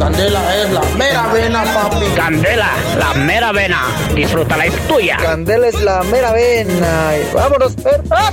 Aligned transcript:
Candela 0.00 0.56
es 0.56 0.70
la 0.70 0.80
mera 0.96 1.26
vena, 1.26 1.62
papi. 1.62 2.06
Candela, 2.16 2.70
la 2.98 3.12
mera 3.12 3.52
vena. 3.52 3.82
Disfrútala, 4.14 4.64
es 4.64 4.88
tuya. 4.88 5.18
Candela 5.18 5.68
es 5.68 5.78
la 5.82 6.02
mera 6.04 6.32
vena. 6.32 7.10
Vámonos, 7.34 7.74
perra. 7.76 8.30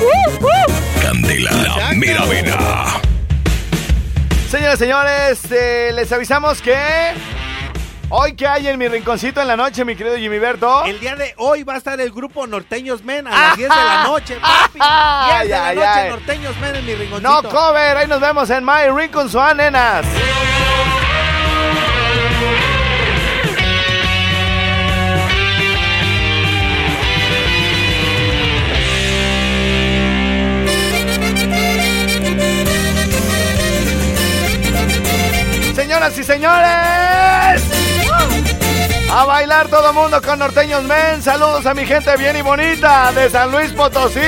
Candela, 1.02 1.52
la 1.52 1.92
mera 1.92 2.24
vena. 2.24 2.56
Señoras 4.50 4.76
y 4.76 4.78
señores, 4.78 5.40
eh, 5.52 5.92
les 5.94 6.10
avisamos 6.14 6.62
que 6.62 6.74
hoy 8.08 8.34
que 8.38 8.48
hay 8.48 8.70
en 8.70 8.80
mi 8.80 8.88
rinconcito 8.88 9.42
en 9.42 9.50
la 9.50 9.58
noche, 9.58 9.84
mi 9.84 9.98
querido 9.98 10.16
Jimmy 10.16 10.40
Berto. 10.40 10.86
El 10.86 11.02
día 11.02 11.18
de 11.18 11.34
hoy 11.36 11.64
va 11.64 11.74
a 11.74 11.78
estar 11.80 12.00
el 12.00 12.12
grupo 12.14 12.48
Norteños 12.48 13.04
Men 13.04 13.28
a 13.28 13.32
las 13.32 13.58
10 13.58 13.68
de 13.70 13.76
la 13.76 14.04
noche, 14.04 14.38
papi. 14.40 14.80
10 14.80 14.82
Ay, 14.90 15.48
de 15.50 15.54
la 15.54 15.68
ay, 15.68 15.76
noche, 15.76 15.88
ay. 15.90 16.10
Norteños 16.12 16.58
Men 16.62 16.76
en 16.78 16.86
mi 16.86 16.96
rinconcito. 16.96 17.30
No 17.30 17.44
cover, 17.50 17.98
ahí 17.98 18.08
nos 18.08 18.22
vemos 18.22 18.50
en 18.52 18.64
My 18.64 18.88
Rincon 18.96 19.30
Swan, 19.30 19.58
nenas. 19.58 20.06
Señoras 35.78 36.18
y 36.18 36.24
señores, 36.24 37.62
a 39.14 39.26
bailar 39.26 39.68
todo 39.68 39.94
mundo 39.94 40.20
con 40.24 40.40
Norteños 40.40 40.82
Men. 40.82 41.22
Saludos 41.22 41.68
a 41.68 41.76
mi 41.76 41.86
gente 41.86 42.18
bien 42.18 42.36
y 42.36 42.42
bonita 42.42 43.12
de 43.12 43.30
San 43.30 43.52
Luis 43.52 43.72
Potosí, 43.74 44.20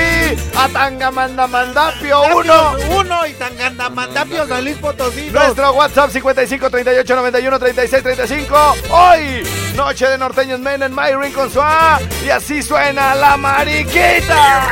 a 0.56 0.70
Tangamandamandapio 0.72 2.22
1. 2.38 2.76
Uno 3.00 3.26
y 3.26 3.34
Tangandamandapio, 3.34 4.48
San 4.48 4.64
Luis 4.64 4.78
Potosí. 4.78 5.32
dos. 5.32 5.44
Nuestro 5.44 5.72
WhatsApp 5.72 6.12
55 6.12 6.70
38 6.70 7.16
91 7.16 7.60
36 7.60 8.04
35. 8.04 8.76
Hoy, 8.92 9.44
noche 9.76 10.08
de 10.08 10.20
norteños 10.20 10.60
men 10.60 10.84
en 10.84 10.94
My 10.96 11.16
Rincon 11.20 11.50
Suá. 11.50 12.00
Y 12.24 12.30
así 12.30 12.62
suena 12.62 13.16
la 13.16 13.38
mariquita. 13.38 14.68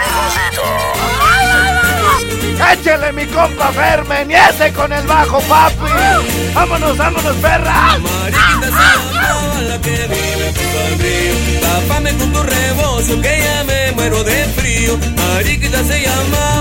Échele 2.74 3.12
mi 3.14 3.26
compa 3.28 3.72
Fermen 3.72 4.32
y 4.32 4.34
ese 4.34 4.74
con 4.74 4.92
el 4.92 5.06
bajo, 5.08 5.40
papi. 5.42 5.92
Vámonos, 6.54 6.98
vámonos, 6.98 7.36
perra. 7.38 7.98
Mariquita 8.00 8.66
se 8.66 8.72
llamaba 8.72 9.62
la 9.62 9.82
que 9.82 9.92
vive 9.92 10.54
junto 10.58 10.80
al 10.86 11.00
río. 11.00 11.62
Tápame 11.62 12.14
con 12.18 12.34
tu 12.34 12.44
rebozo 12.44 13.22
que 13.22 13.40
ya 13.44 13.64
me 13.64 13.92
muero 13.94 14.24
de 14.24 14.44
frío. 14.58 14.98
Mariquita 15.16 15.84
se 15.84 16.02
llamaba 16.02 16.57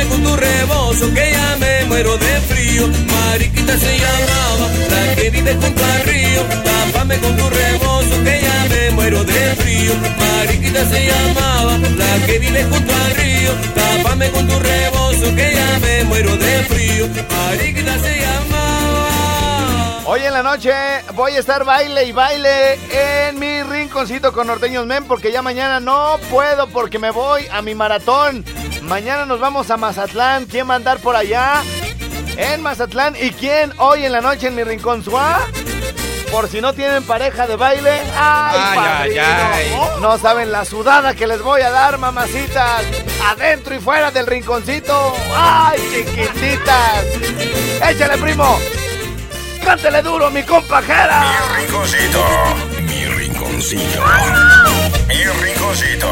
Tápame 0.00 0.16
con 0.16 0.22
tu 0.22 0.36
rebozo 0.36 1.12
que 1.12 1.30
ya 1.30 1.56
me 1.60 1.84
muero 1.84 2.16
de 2.16 2.40
frío. 2.48 2.88
Mariquita 3.12 3.76
se 3.76 3.98
llamaba 3.98 4.68
la 4.88 5.14
que 5.14 5.28
vive 5.28 5.54
junto 5.54 5.84
al 5.84 6.02
río. 6.04 6.42
Tápame 6.64 7.18
con 7.18 7.36
tu 7.36 7.50
rebozo 7.50 8.24
que 8.24 8.40
ya 8.40 8.66
me 8.70 8.90
muero 8.92 9.24
de 9.24 9.54
frío. 9.56 9.92
Mariquita 10.18 10.86
se 10.86 11.06
llamaba 11.06 11.76
la 11.76 12.26
que 12.26 12.38
vive 12.38 12.64
junto 12.64 12.94
al 12.94 13.14
río. 13.14 13.52
Tápame 13.74 14.30
con 14.30 14.48
tu 14.48 14.58
rebozo 14.58 15.34
que 15.36 15.54
ya 15.54 15.78
me 15.80 16.04
muero 16.04 16.34
de 16.34 16.64
frío. 16.64 17.06
Mariquita 17.28 17.98
se 17.98 18.20
llamaba. 18.20 20.02
Hoy 20.06 20.22
en 20.24 20.32
la 20.32 20.42
noche 20.42 20.72
voy 21.14 21.32
a 21.32 21.40
estar 21.40 21.64
baile 21.64 22.04
y 22.06 22.12
baile 22.12 22.78
en 22.90 23.38
mi 23.38 23.62
rinconcito 23.64 24.32
con 24.32 24.46
norteños 24.46 24.86
men 24.86 25.04
porque 25.04 25.30
ya 25.30 25.42
mañana 25.42 25.78
no 25.78 26.18
puedo 26.30 26.68
porque 26.68 26.98
me 26.98 27.10
voy 27.10 27.46
a 27.52 27.60
mi 27.60 27.74
maratón. 27.74 28.46
Mañana 28.90 29.24
nos 29.24 29.38
vamos 29.38 29.70
a 29.70 29.76
Mazatlán. 29.76 30.46
¿Quién 30.46 30.68
va 30.68 30.72
a 30.72 30.76
andar 30.76 30.98
por 30.98 31.14
allá? 31.14 31.62
En 32.36 32.60
Mazatlán. 32.60 33.14
¿Y 33.14 33.30
quién 33.30 33.72
hoy 33.78 34.04
en 34.04 34.10
la 34.10 34.20
noche 34.20 34.48
en 34.48 34.56
mi 34.56 34.64
rincón 34.64 35.04
suá? 35.04 35.46
Por 36.32 36.48
si 36.48 36.60
no 36.60 36.72
tienen 36.72 37.04
pareja 37.04 37.46
de 37.46 37.54
baile. 37.54 38.02
¡Ay, 38.16 38.58
Ay, 38.76 39.18
ay, 39.18 39.18
ay. 39.18 39.76
No 40.00 40.18
saben 40.18 40.50
la 40.50 40.64
sudada 40.64 41.14
que 41.14 41.28
les 41.28 41.40
voy 41.40 41.60
a 41.62 41.70
dar, 41.70 41.98
mamacitas. 41.98 42.82
Adentro 43.28 43.76
y 43.76 43.78
fuera 43.78 44.10
del 44.10 44.26
rinconcito. 44.26 45.14
¡Ay, 45.36 45.78
chiquititas! 45.92 47.04
¡Échale, 47.88 48.18
primo! 48.18 48.58
¡Cántele 49.64 50.02
duro, 50.02 50.30
mi 50.32 50.42
compajera! 50.42 51.22
Mi 51.22 51.62
rinconcito. 51.62 52.24
Mi 52.82 53.04
rinconcito. 53.06 54.02
Mi 55.06 55.24
rinconcito. 55.24 56.08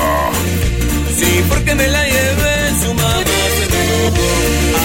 Sí, 1.17 1.45
porque 1.49 1.75
me 1.75 1.89
la 1.89 2.05
llevé, 2.05 2.58
su 2.81 2.95
mamá 2.95 3.25
se 3.57 3.65
me 3.73 3.81
enojó. 3.85 4.29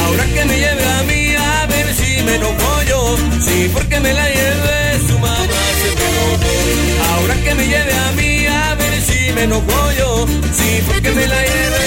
Ahora 0.06 0.26
que 0.26 0.46
me 0.46 0.58
lleve 0.58 0.86
a 0.86 1.04
mí, 1.04 1.36
a 1.36 1.66
ver 1.68 1.94
si 1.96 2.24
me 2.24 2.36
enojo 2.36 2.84
yo. 2.90 3.18
Sí, 3.42 3.70
porque 3.74 4.00
me 4.00 4.14
la 4.14 4.28
llevé, 4.30 5.00
su 5.08 5.20
mamá 5.20 5.38
se 5.81 5.90
me 5.98 6.06
enojó. 6.12 7.14
Ahora 7.14 7.36
que 7.44 7.56
me 7.56 7.68
lleve 7.68 7.94
a 7.94 8.12
mí, 8.12 8.46
a 8.48 8.76
ver 8.76 9.02
si 9.02 9.34
me 9.34 9.44
enojo 9.44 9.92
yo. 10.00 10.26
Sí, 10.58 10.81
porque 10.88 11.12
me 11.12 11.28
la 11.28 11.42
llevé, 11.42 11.86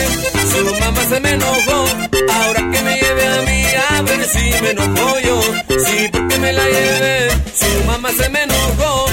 su 0.52 0.80
mamá 0.80 1.02
se 1.08 1.20
me 1.20 1.30
enojó. 1.32 1.78
Ahora 2.40 2.60
que 2.72 2.82
me 2.82 2.94
lleve 3.00 3.26
a 3.26 3.42
mí, 3.42 3.64
a 3.90 4.02
ver 4.02 4.28
si 4.28 4.62
me 4.62 4.70
enojo 4.70 5.18
yo. 5.20 5.40
Sí, 5.86 6.08
porque 6.12 6.38
me 6.38 6.52
la 6.52 6.64
llevé, 6.64 7.30
su 7.54 7.84
mamá 7.86 8.10
se 8.18 8.28
me 8.30 8.42
enojó. 8.42 9.06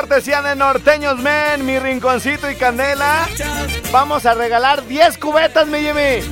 Cortesía 0.00 0.42
de 0.42 0.54
Norteños 0.54 1.18
Men, 1.18 1.66
mi 1.66 1.76
rinconcito 1.76 2.48
y 2.48 2.54
candela. 2.54 3.26
Vamos 3.90 4.26
a 4.26 4.34
regalar 4.34 4.86
10 4.86 5.18
cubetas, 5.18 5.66
mi 5.66 5.80
Jimmy. 5.80 6.22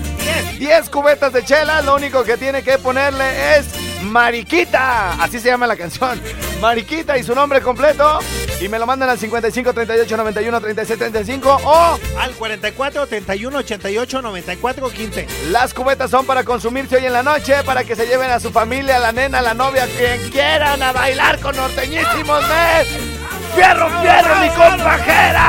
10 0.57 0.89
cubetas 0.89 1.33
de 1.33 1.45
chela. 1.45 1.83
Lo 1.83 1.97
único 1.97 2.23
que 2.23 2.37
tiene 2.37 2.63
que 2.63 2.79
ponerle 2.79 3.59
es 3.59 3.67
Mariquita. 4.03 5.21
Así 5.21 5.41
se 5.41 5.49
llama 5.49 5.67
la 5.67 5.77
canción. 5.77 6.23
Mariquita 6.61 7.19
y 7.19 7.25
su 7.25 7.35
nombre 7.35 7.61
completo. 7.61 8.21
Y 8.61 8.69
me 8.69 8.79
lo 8.79 8.87
mandan 8.87 9.11
al 9.11 9.19
55 9.19 9.75
38 9.75 10.17
91 10.17 10.61
36 10.61 10.99
35 11.01 11.61
o 11.65 11.99
Al 12.21 12.31
44 12.35 13.07
31 13.09 13.59
88 13.59 14.23
94 14.23 14.91
15. 14.91 15.27
las 15.51 15.75
cubetas 15.75 16.09
son 16.09 16.25
para 16.25 16.45
consumirse 16.45 16.99
hoy 16.99 17.07
en 17.07 17.13
la 17.13 17.25
noche, 17.25 17.65
para 17.65 17.83
que 17.83 17.97
se 17.97 18.07
lleven 18.07 18.31
a 18.31 18.39
su 18.39 18.53
familia, 18.53 18.97
a 18.97 19.01
la 19.01 19.11
nena, 19.11 19.41
a 19.41 19.43
la 19.43 19.55
novia, 19.55 19.89
quien 19.99 20.31
quieran 20.31 20.81
a 20.85 20.93
bailar 20.93 21.41
con 21.41 21.57
norteñísimos 21.57 22.43
men. 22.49 23.16
¡Fierro, 23.57 23.89
fierro, 24.03 24.35
mi 24.43 24.49
compajera! 24.51 25.47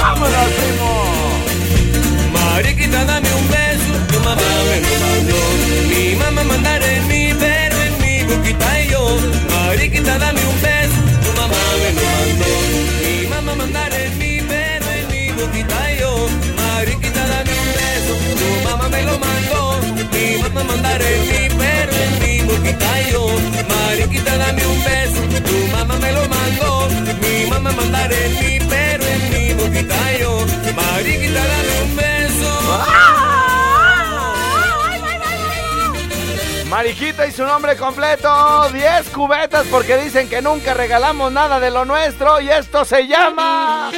¡Vámonos, 0.00 0.48
primo! 0.56 0.90
Mariquita, 2.32 3.04
dame 3.04 3.28
un 3.34 3.48
beso, 3.48 3.92
tu 4.06 4.20
mamá 4.20 4.42
me 4.68 4.80
lo 4.80 4.92
mandó. 5.04 5.40
Mi 5.88 6.14
mamá 6.14 6.42
mandar 6.44 6.82
en 6.82 7.08
mí, 7.08 7.34
pero 7.38 7.76
en 7.82 7.94
mi 8.00 8.22
boquita 8.32 8.80
y 8.80 8.88
yo. 8.88 9.18
Mariquita, 9.50 10.18
dame 10.18 10.40
un 10.46 10.60
beso, 10.62 10.98
tu 11.24 11.30
mamá 11.40 11.58
me 11.82 11.90
lo 11.96 12.02
mandó. 12.14 12.50
Mi 13.02 13.26
mamá 13.26 13.54
mandar 13.56 13.92
en 13.94 14.18
mí, 14.18 14.40
pero 14.48 14.86
en 14.98 15.04
mi 15.10 15.32
boquita 15.32 15.92
y 15.92 15.98
yo. 15.98 16.28
Mariquita, 16.56 17.26
dame 17.26 17.52
un 17.64 17.68
beso, 17.78 18.12
tu 18.38 18.48
mamá 18.68 18.88
me 18.88 19.02
lo 19.02 19.18
mandó. 19.18 19.80
Mi 20.12 20.38
mamá 20.42 20.62
mandar 20.62 21.02
en 21.02 21.20
mí, 21.28 21.48
pero 21.58 21.92
en 22.04 22.12
mi 22.22 22.34
boquita 22.42 23.00
y 23.02 23.10
yo. 23.12 23.26
Mariquita, 23.68 24.36
dame 24.36 24.64
un 24.66 24.84
beso, 24.84 25.07
mandar 27.78 28.12
en 28.12 28.32
mí, 28.34 28.58
pero 28.68 29.04
en 29.04 29.30
mi 29.30 29.54
boquita 29.54 30.14
y 30.14 30.18
yo. 30.20 30.46
Mariquita, 30.74 31.40
dame 31.40 31.82
un 31.82 31.96
beso. 31.96 32.28
Mariquita 36.68 37.26
y 37.26 37.32
su 37.32 37.44
nombre 37.44 37.76
completo, 37.76 38.68
10 38.70 39.08
cubetas 39.10 39.66
porque 39.68 39.96
dicen 39.96 40.28
que 40.28 40.42
nunca 40.42 40.74
regalamos 40.74 41.32
nada 41.32 41.58
de 41.60 41.70
lo 41.70 41.86
nuestro 41.86 42.40
y 42.40 42.50
esto 42.50 42.84
se 42.84 43.06
llama... 43.06 43.90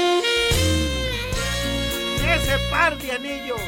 Ese 2.22 2.58
par 2.70 2.96
de 2.96 3.10
anillos. 3.12 3.60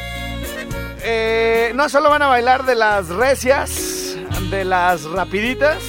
Eh, 1.03 1.73
no 1.75 1.89
solo 1.89 2.11
van 2.11 2.23
a 2.23 2.29
bailar 2.29 2.65
de 2.65 2.77
las 2.77 3.09
recias, 3.09 4.17
de 4.51 4.65
las 4.65 5.03
rapiditas, 5.03 5.83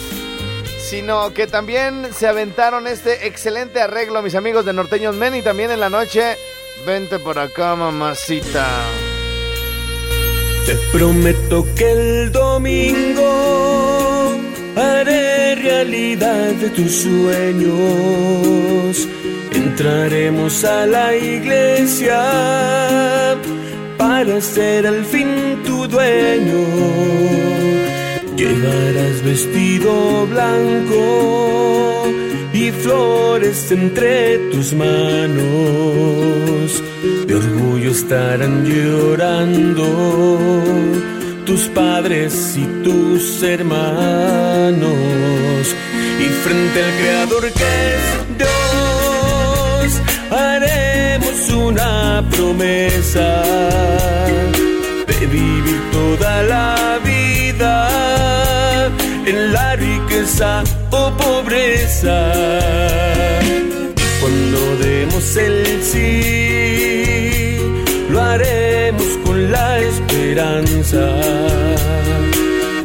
sino 0.93 1.33
que 1.33 1.47
también 1.47 2.13
se 2.13 2.27
aventaron 2.27 2.85
este 2.85 3.25
excelente 3.25 3.81
arreglo, 3.81 4.21
mis 4.21 4.35
amigos 4.35 4.63
de 4.63 4.73
Norteños 4.73 5.15
Men, 5.15 5.33
y 5.33 5.41
también 5.41 5.71
en 5.71 5.79
la 5.79 5.89
noche, 5.89 6.37
vente 6.85 7.17
por 7.17 7.39
acá, 7.39 7.75
mamacita. 7.75 8.67
Te 10.67 10.75
prometo 10.95 11.65
que 11.75 11.91
el 11.91 12.31
domingo 12.31 14.35
haré 14.75 15.55
realidad 15.55 16.51
de 16.61 16.69
tus 16.69 17.01
sueños. 17.01 19.07
Entraremos 19.51 20.63
a 20.63 20.85
la 20.85 21.15
iglesia 21.15 22.21
para 23.97 24.39
ser 24.39 24.85
al 24.85 25.03
fin 25.05 25.63
tu 25.65 25.87
dueño. 25.87 28.02
Llevarás 28.35 29.23
vestido 29.23 30.27
blanco 30.27 32.03
y 32.53 32.71
flores 32.71 33.71
entre 33.71 34.37
tus 34.51 34.73
manos. 34.73 35.63
estarán 37.93 38.65
llorando 38.65 39.85
tus 41.45 41.61
padres 41.69 42.57
y 42.57 42.65
tus 42.83 43.43
hermanos. 43.43 44.83
Y 46.19 46.27
frente 46.43 46.83
al 46.83 46.91
Creador 46.99 47.43
que 47.59 47.71
es 47.93 48.05
Dios, 48.41 50.01
haremos 50.31 51.49
una 51.49 52.23
promesa 52.31 53.43
de 55.07 55.25
vivir 55.27 55.79
toda 55.91 56.43
la 56.43 56.99
vida 57.03 57.12
en 59.25 59.53
la 59.53 59.75
riqueza 59.75 60.63
o 60.91 61.11
pobreza. 61.17 62.31
Cuando 64.19 64.77
demos 64.77 65.35
el 65.35 65.81
sí, 65.81 67.57
lo 68.09 68.21
haremos 68.21 69.17
con 69.25 69.51
la 69.51 69.79
esperanza 69.79 71.05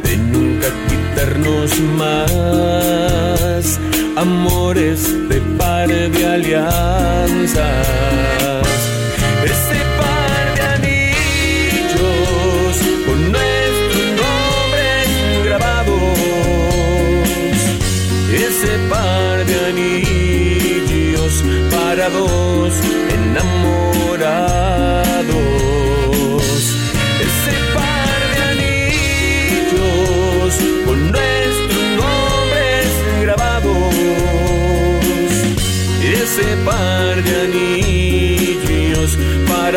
de 0.03 0.17
nunca 0.17 0.67
quitarnos 0.87 1.79
más 1.97 3.79
amores 4.15 5.29
de 5.29 5.41
par 5.57 5.87
de 5.89 6.25
alianzas. 6.25 7.69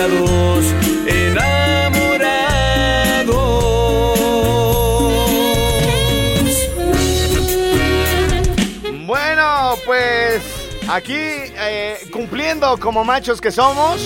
Enamorados. 0.02 1.62
Bueno, 9.06 9.74
pues 9.86 10.42
aquí 10.88 11.14
eh, 11.14 11.98
cumpliendo 12.12 12.78
como 12.78 13.04
machos 13.04 13.40
que 13.40 13.52
somos, 13.52 14.00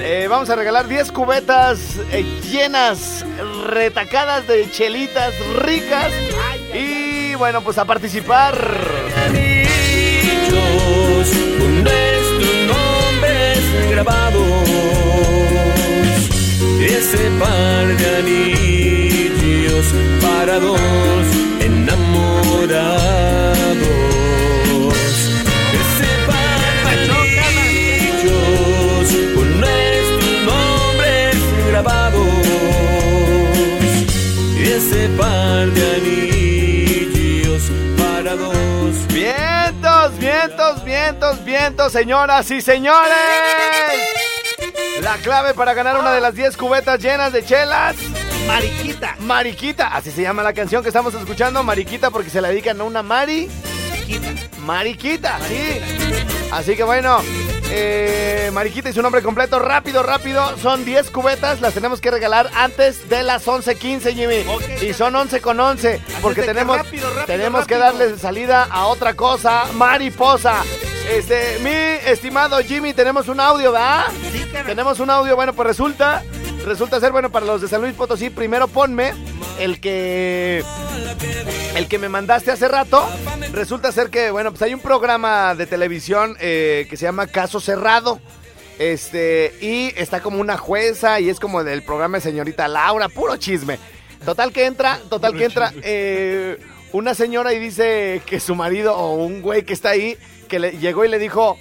eh, 0.00 0.26
vamos 0.30 0.48
a 0.48 0.56
regalar 0.56 0.88
10 0.88 1.12
cubetas 1.12 1.98
eh, 2.10 2.24
llenas, 2.50 3.26
retacadas 3.66 4.46
de 4.46 4.70
chelitas 4.70 5.34
ricas. 5.56 6.10
Y 6.72 7.34
bueno, 7.34 7.60
pues 7.60 7.76
a 7.76 7.84
participar. 7.84 8.56
Grabados. 13.96 14.68
Ese 16.80 17.30
par 17.40 17.86
de 17.96 18.06
anillos 18.20 19.86
para 20.20 20.60
dos 20.60 20.78
enamorados. 21.64 23.55
Vientos, 40.46 40.84
vientos, 40.84 41.44
vientos, 41.44 41.92
señoras 41.92 42.48
y 42.52 42.60
señores. 42.60 43.16
La 45.02 45.16
clave 45.16 45.54
para 45.54 45.74
ganar 45.74 45.98
una 45.98 46.12
de 46.12 46.20
las 46.20 46.36
10 46.36 46.56
cubetas 46.56 47.00
llenas 47.00 47.32
de 47.32 47.44
chelas. 47.44 47.96
Mariquita. 48.46 49.16
Mariquita, 49.18 49.88
así 49.88 50.12
se 50.12 50.22
llama 50.22 50.44
la 50.44 50.52
canción 50.52 50.84
que 50.84 50.88
estamos 50.90 51.12
escuchando, 51.14 51.64
Mariquita, 51.64 52.12
porque 52.12 52.30
se 52.30 52.40
la 52.40 52.50
dedican 52.50 52.80
a 52.80 52.84
una 52.84 53.02
Mari. 53.02 53.50
Mariquita, 54.60 55.40
sí. 55.48 55.80
Así 56.52 56.76
que 56.76 56.84
bueno, 56.84 57.18
eh, 57.70 58.50
Mariquita 58.52 58.88
y 58.88 58.92
su 58.92 59.02
nombre 59.02 59.22
completo, 59.22 59.58
rápido, 59.58 60.02
rápido. 60.02 60.56
Son 60.58 60.84
10 60.84 61.10
cubetas, 61.10 61.60
las 61.60 61.74
tenemos 61.74 62.00
que 62.00 62.10
regalar 62.10 62.50
antes 62.54 63.08
de 63.08 63.22
las 63.22 63.46
11.15, 63.46 64.14
Jimmy. 64.14 64.86
Y 64.86 64.92
son 64.92 65.14
11 65.14 65.40
con 65.40 65.58
11, 65.58 66.00
porque 66.22 66.40
de 66.40 66.46
que 66.46 66.52
tenemos, 66.54 66.76
rápido, 66.76 67.08
rápido, 67.08 67.26
tenemos 67.26 67.66
que 67.66 67.76
darle 67.76 68.18
salida 68.18 68.68
a 68.70 68.86
otra 68.86 69.14
cosa, 69.14 69.64
mariposa. 69.74 70.62
Este, 71.10 71.58
mi 71.60 71.70
estimado 72.10 72.58
Jimmy, 72.58 72.92
tenemos 72.92 73.28
un 73.28 73.40
audio, 73.40 73.72
¿verdad? 73.72 74.06
Sí. 74.32 74.44
Tenemos 74.64 74.98
un 74.98 75.10
audio, 75.10 75.36
bueno, 75.36 75.52
pues 75.52 75.68
resulta, 75.68 76.24
resulta 76.64 76.98
ser, 76.98 77.12
bueno, 77.12 77.30
para 77.30 77.46
los 77.46 77.60
de 77.60 77.68
San 77.68 77.80
Luis 77.80 77.94
Potosí, 77.94 78.30
primero 78.30 78.66
ponme 78.66 79.12
el 79.58 79.80
que, 79.80 80.62
el 81.74 81.88
que 81.88 81.98
me 81.98 82.08
mandaste 82.08 82.50
hace 82.50 82.68
rato. 82.68 83.06
Resulta 83.52 83.92
ser 83.92 84.10
que, 84.10 84.30
bueno, 84.30 84.50
pues 84.50 84.62
hay 84.62 84.74
un 84.74 84.80
programa 84.80 85.54
de 85.54 85.66
televisión 85.66 86.36
eh, 86.40 86.86
que 86.88 86.96
se 86.96 87.04
llama 87.04 87.26
Caso 87.26 87.60
Cerrado. 87.60 88.20
Este, 88.78 89.54
y 89.60 89.92
está 89.96 90.20
como 90.20 90.38
una 90.38 90.58
jueza 90.58 91.18
y 91.20 91.30
es 91.30 91.40
como 91.40 91.64
del 91.64 91.82
programa 91.82 92.18
de 92.18 92.22
señorita 92.22 92.68
Laura, 92.68 93.08
puro 93.08 93.36
chisme. 93.36 93.78
Total 94.24 94.52
que 94.52 94.66
entra, 94.66 95.00
total 95.08 95.34
que 95.36 95.44
entra 95.44 95.72
eh, 95.82 96.58
una 96.92 97.14
señora 97.14 97.54
y 97.54 97.58
dice 97.58 98.20
que 98.26 98.40
su 98.40 98.54
marido 98.54 98.96
o 98.96 99.14
un 99.14 99.40
güey 99.40 99.64
que 99.64 99.72
está 99.72 99.90
ahí, 99.90 100.18
que 100.48 100.58
le 100.58 100.72
llegó 100.72 101.04
y 101.04 101.08
le 101.08 101.18
dijo, 101.18 101.58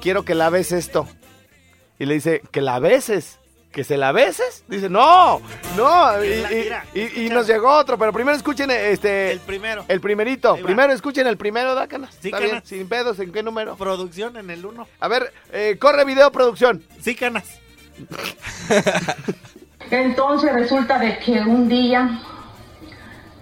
quiero 0.00 0.24
que 0.24 0.34
la 0.34 0.48
ves 0.50 0.72
esto. 0.72 1.06
Y 1.98 2.06
le 2.06 2.14
dice, 2.14 2.42
que 2.50 2.60
la 2.60 2.78
beses. 2.78 3.38
¿Que 3.76 3.84
se 3.84 3.98
la 3.98 4.10
beses? 4.10 4.64
Dice, 4.68 4.88
no, 4.88 5.42
no. 5.76 6.24
Y, 6.24 6.28
Mira, 6.50 6.86
y- 6.94 7.28
nos 7.28 7.46
llegó 7.46 7.70
otro, 7.76 7.98
pero 7.98 8.10
primero 8.10 8.34
escuchen 8.34 8.70
este. 8.70 9.32
El 9.32 9.40
primero. 9.40 9.84
El 9.86 10.00
primerito. 10.00 10.56
Primero 10.56 10.94
escuchen 10.94 11.26
el 11.26 11.36
primero, 11.36 11.74
da 11.74 11.86
canas. 11.86 12.16
Sí, 12.18 12.28
Está 12.28 12.38
bien, 12.38 12.52
canas. 12.52 12.66
sin 12.66 12.88
pedos, 12.88 13.18
¿en 13.18 13.32
qué 13.32 13.42
número? 13.42 13.76
Producción 13.76 14.38
en 14.38 14.48
el 14.48 14.64
1. 14.64 14.88
A 14.98 15.08
ver, 15.08 15.30
eh, 15.52 15.76
corre 15.78 16.06
video 16.06 16.32
producción. 16.32 16.82
Sí, 17.02 17.14
canas. 17.14 17.60
Entonces 19.90 20.54
resulta 20.54 20.98
de 20.98 21.18
que 21.18 21.32
un 21.40 21.68
día 21.68 22.18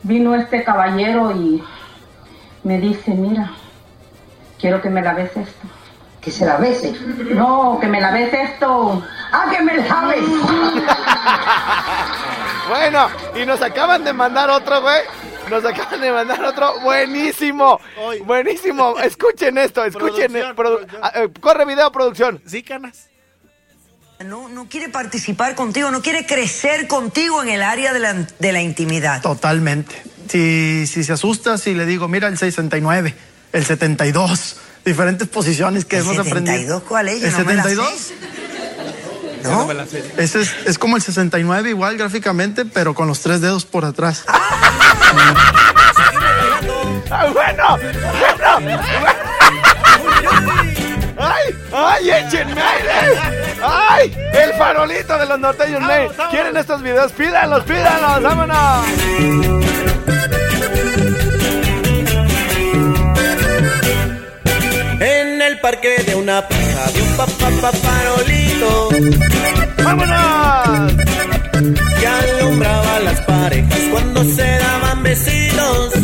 vino 0.03 0.35
este 0.35 0.65
caballero 0.65 1.31
y 1.31 1.63
me 2.65 2.81
dice, 2.81 3.13
mira, 3.13 3.53
quiero 4.61 4.83
que 4.83 4.91
me 4.91 5.01
la 5.01 5.15
bes 5.15 5.31
esto. 5.37 5.69
Que 6.25 6.31
se 6.31 6.47
la 6.47 6.57
bese. 6.57 6.93
No, 7.35 7.79
que 7.81 7.87
me 7.87 8.01
la 8.01 8.11
bes 8.11 8.33
esto. 8.33 9.07
¡Ah, 9.31 9.47
que 9.51 9.63
me 9.63 9.77
la 9.77 10.07
bese! 10.07 10.25
Bueno, 12.69 13.09
y 13.37 13.45
nos 13.45 13.61
acaban 13.61 14.05
de 14.05 14.15
mandar 14.15 14.49
otro, 14.49 14.81
güey. 14.81 15.03
Nos 15.51 15.63
acaban 15.67 16.01
de 16.01 16.11
mandar 16.11 16.43
otro 16.45 16.81
buenísimo. 16.81 17.79
Hoy. 18.03 18.21
Buenísimo. 18.21 18.99
Escuchen 19.01 19.59
esto, 19.59 19.85
escuchen. 19.85 20.33
Producción, 20.33 20.51
eh, 20.51 20.55
produ- 20.57 20.77
producción. 20.79 21.01
ah, 21.03 21.13
eh, 21.15 21.29
corre 21.41 21.67
video 21.67 21.93
producción. 21.93 22.41
Sí, 22.47 22.63
canas. 22.63 23.09
No, 24.25 24.49
no 24.49 24.67
quiere 24.67 24.89
participar 24.89 25.55
contigo, 25.55 25.91
no 25.91 26.01
quiere 26.01 26.25
crecer 26.25 26.89
contigo 26.89 27.43
en 27.43 27.51
el 27.51 27.63
área 27.63 27.93
de 27.93 27.99
la, 27.99 28.15
de 28.15 28.53
la 28.53 28.63
intimidad. 28.63 29.21
Totalmente. 29.21 30.03
Si, 30.31 30.87
si 30.87 31.05
se 31.05 31.13
asusta, 31.13 31.59
si 31.59 31.75
le 31.75 31.85
digo, 31.85 32.09
mira 32.09 32.29
el 32.29 32.39
69, 32.39 33.15
el 33.53 33.65
72, 33.67 34.57
diferentes 34.85 35.29
posiciones 35.29 35.85
que 35.85 35.97
¿El 35.99 36.03
hemos 36.03 36.17
72 36.17 36.43
aprendido. 36.43 36.83
cuál 36.85 37.09
es? 37.09 37.21
Yo 37.21 37.27
¿El 37.29 37.33
no 37.33 37.39
me 37.45 37.55
la 37.55 37.63
72? 37.63 37.99
sé. 37.99 38.15
¿No? 39.45 39.69
Ese 40.17 40.41
es, 40.41 40.51
es 40.65 40.79
como 40.79 40.97
el 40.97 41.03
69 41.03 41.69
igual 41.71 41.99
gráficamente, 41.99 42.65
pero 42.65 42.95
con 42.95 43.07
los 43.09 43.21
tres 43.21 43.41
dedos 43.43 43.67
por 43.67 43.85
atrás. 43.85 44.25
Ah, 47.11 47.27
bueno, 47.33 47.77
bueno. 47.77 48.81
¡Ay! 51.19 51.55
¡Ay, 51.73 52.11
échenme 52.11 52.61
aire! 52.61 53.21
¡Ay! 53.63 54.17
El 54.33 54.53
farolito 54.55 55.19
de 55.19 55.27
los 55.27 55.39
norteños 55.39 55.81
Maine. 55.83 56.09
vámonos. 56.09 56.31
¿Quieren 56.31 56.57
estos 56.57 56.83
videos? 56.83 57.13
Pídanlos, 57.13 57.65
pídanlos, 57.65 58.23
vámonos. 58.23 58.87
En 65.01 65.43
el 65.43 65.59
parque 65.61 66.03
de 66.07 66.15
una 66.15 66.47
plaza 66.47 66.93
de 66.93 67.03
un 67.03 67.17
papá 67.17 67.73
farolito 67.73 68.89
¡Vámonos! 69.83 70.93
que 72.01 72.07
alumbraba 72.07 72.97
a 72.97 73.01
las 73.01 73.21
parejas 73.23 73.81
cuando 73.91 74.25
se 74.25 74.43
daban 74.43 75.03
besitos. 75.03 75.95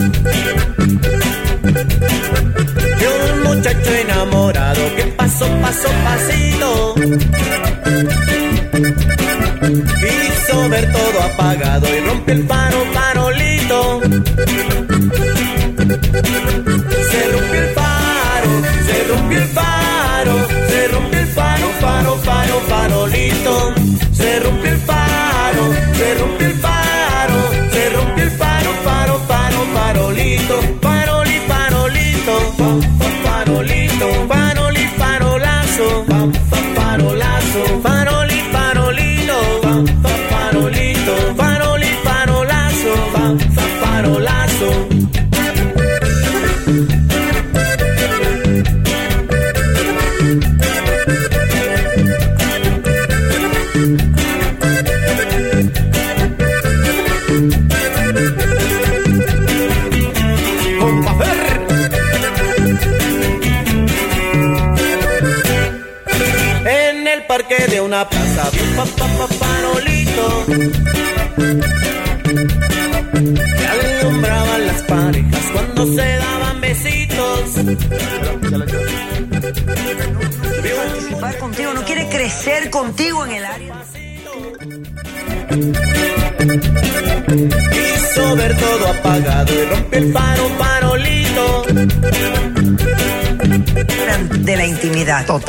Y 3.01 3.05
un 3.05 3.43
muchacho 3.43 3.95
enamorado 3.95 4.97
que 4.97 5.05
pasó, 5.17 5.47
pasó, 5.61 5.89
pasito. 6.05 6.95
Quiso 10.01 10.69
ver 10.69 10.93
todo 10.93 11.23
apagado 11.23 11.87
y 11.97 12.01
rompió 12.01 12.35
el 12.35 12.47
faro, 12.47 12.85
farolito. 12.93 14.01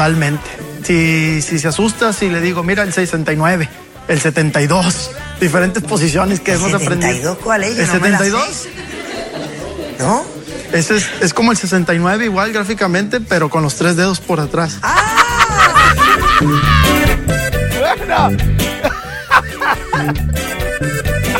Totalmente. 0.02 0.50
Si, 0.84 1.44
si 1.44 1.60
se 1.60 1.68
asusta, 1.68 2.12
si 2.12 2.28
le 2.28 2.42
digo, 2.42 2.64
mira 2.64 2.82
el 2.82 2.92
69, 2.92 3.70
el 4.08 4.20
72, 4.20 5.12
diferentes 5.40 5.84
posiciones 5.84 6.40
que 6.40 6.54
hemos 6.54 6.74
aprendido. 6.74 7.36
¿72 7.38 7.44
cuál 7.44 7.64
es? 7.64 7.78
¿El 7.78 7.86
no 7.88 8.00
me 8.00 8.10
la 8.10 8.18
72? 8.18 8.48
sé. 8.50 8.70
¿No? 10.00 10.24
Ese 10.74 10.98
es, 10.98 11.08
es 11.22 11.36
como 11.36 11.52
el 11.52 11.58
69 11.60 12.26
igual 12.26 12.52
gráficamente, 12.52 13.22
pero 13.22 13.50
con 13.52 13.62
los 13.62 13.76
tres 13.76 13.96
dedos 13.96 14.20
por 14.20 14.40
atrás. 14.40 14.80
Bueno. 17.80 18.38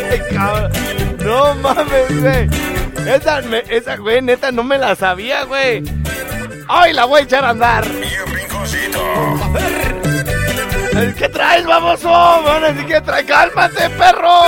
Ay, 0.08 0.20
cabrón. 0.32 0.72
No 1.24 1.54
mames, 1.56 2.20
güey. 2.20 2.48
Esa, 3.12 3.40
me- 3.42 3.64
esa, 3.68 3.96
güey, 3.96 4.22
neta, 4.22 4.52
no 4.52 4.62
me 4.62 4.78
la 4.78 4.94
sabía, 4.94 5.42
güey. 5.46 5.82
Ay, 6.68 6.92
la 6.92 7.06
voy 7.06 7.22
a 7.22 7.24
echar 7.24 7.44
a 7.44 7.50
andar. 7.50 7.84
Rinconcito. 8.92 9.72
¿Qué 11.18 11.28
traes, 11.28 11.66
baboso? 11.66 12.08
Van 12.10 12.64
a 12.64 12.72
decir 12.72 12.86
que 12.86 13.00
trae. 13.00 13.24
Cálmate, 13.24 13.90
perro. 13.90 14.44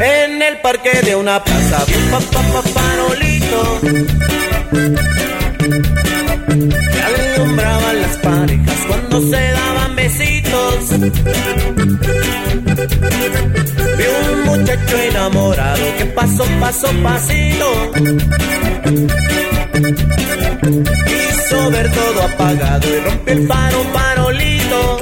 En 0.00 0.40
el 0.42 0.60
parque 0.60 1.00
de 1.02 1.16
una 1.16 1.42
plaza 1.42 1.84
vi 1.86 1.94
un 1.94 2.10
papá 2.10 2.62
farolito 2.62 3.80
que 6.92 7.02
alumbraban 7.02 8.00
las 8.02 8.16
parejas 8.18 8.78
cuando 8.88 9.20
se 9.20 9.52
daban 9.52 9.96
besitos. 9.96 10.90
Vi 13.98 14.04
un 14.30 14.44
muchacho 14.44 14.96
enamorado 14.96 15.96
que 15.98 16.06
pasó, 16.06 16.44
pasó, 16.60 16.88
pasito. 17.02 17.92
Quiso 21.52 21.70
ver 21.70 21.92
todo 21.92 22.22
apagado 22.22 22.88
y 22.88 23.00
rompió 23.00 23.32
el 23.34 23.46
faro, 23.46 23.84
farolito. 23.92 24.98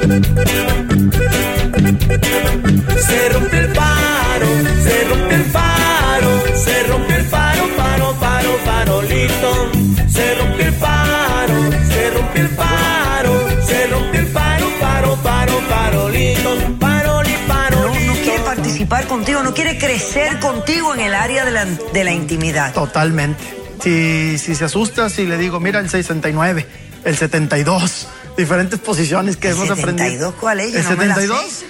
Se 3.07 3.29
rompió 3.29 3.59
el 3.59 3.67
faro, 3.73 4.47
se 4.83 5.03
rompió 5.05 5.37
el 5.37 5.45
faro, 5.45 6.43
se 6.53 6.83
rompió 6.83 7.15
el 7.15 7.23
faro, 7.23 7.67
faro, 7.77 8.15
faro, 8.19 8.57
farolito. 8.65 9.71
Se 10.09 10.35
rompió 10.35 10.65
el 10.65 10.73
faro, 10.73 11.53
se 11.87 12.09
rompió 12.11 12.41
el 12.41 12.49
faro, 12.49 13.47
se 13.65 13.87
rompió 13.87 14.19
el 14.19 14.27
faro, 14.27 14.65
faro, 14.81 15.15
faro, 15.23 15.53
farolito. 15.69 16.49
Faroli, 16.81 17.31
No, 17.31 17.47
farolito. 17.53 18.05
no 18.07 18.13
quiere 18.23 18.39
participar 18.43 19.07
contigo, 19.07 19.41
no 19.43 19.53
quiere 19.53 19.77
crecer 19.77 20.37
contigo 20.39 20.93
en 20.95 20.99
el 20.99 21.13
área 21.15 21.45
de 21.45 21.51
la, 21.51 21.63
de 21.63 22.03
la 22.03 22.11
intimidad. 22.11 22.73
Totalmente. 22.73 23.60
Si, 23.83 24.37
si 24.37 24.55
se 24.55 24.65
asusta, 24.65 25.09
si 25.09 25.25
le 25.25 25.37
digo, 25.37 25.59
mira 25.59 25.79
el 25.79 25.89
69, 25.89 26.67
el 27.03 27.17
72, 27.17 28.07
diferentes 28.37 28.79
posiciones 28.79 29.37
que 29.37 29.49
¿El 29.49 29.55
hemos 29.55 29.67
72 29.69 29.93
aprendido. 29.97 30.33
cuál 30.39 30.59
es? 30.59 30.75
¿El 30.75 30.83
no 30.83 30.89
me 30.97 31.05
la 31.07 31.15
72? 31.15 31.45
sé. 31.49 31.65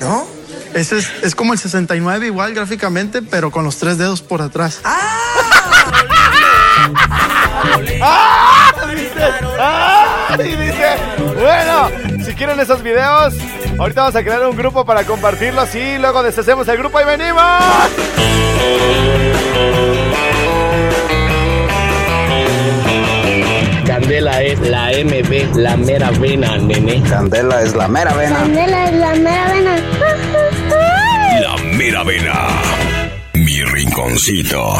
¿No? 0.00 0.26
Ese 0.74 0.98
es, 0.98 1.08
es 1.22 1.34
como 1.34 1.54
el 1.54 1.58
69 1.58 2.26
igual 2.26 2.54
gráficamente, 2.54 3.22
pero 3.22 3.50
con 3.50 3.64
los 3.64 3.78
tres 3.78 3.98
dedos 3.98 4.22
por 4.22 4.42
atrás. 4.42 4.80
¡Ah! 4.84 5.00
Dice, 8.94 9.30
¡Ah! 9.58 10.36
Y 10.38 10.42
dice, 10.42 10.96
bueno, 11.34 11.90
si 12.24 12.34
quieren 12.34 12.60
esos 12.60 12.82
videos, 12.82 13.34
ahorita 13.78 14.02
vamos 14.02 14.16
a 14.16 14.22
crear 14.22 14.46
un 14.46 14.56
grupo 14.56 14.84
para 14.84 15.04
compartirlos 15.04 15.74
y 15.74 15.98
luego 15.98 16.22
deshacemos 16.22 16.68
el 16.68 16.76
grupo 16.76 17.00
y 17.00 17.04
venimos. 17.04 17.62
Candela 24.16 24.42
es 24.42 24.60
la 24.60 24.86
MB, 24.92 25.56
la 25.56 25.76
mera 25.76 26.10
vena, 26.12 26.56
nene. 26.56 27.02
Candela 27.02 27.60
es 27.60 27.74
la 27.74 27.86
mera 27.86 28.14
vena. 28.14 28.36
Candela 28.36 28.84
es 28.86 28.94
la 28.94 29.14
mera 29.14 29.52
vena. 29.52 29.76
La 31.42 31.56
mera 31.76 32.02
vena. 32.02 32.32
Mi 33.34 33.62
rinconcito. 33.62 34.72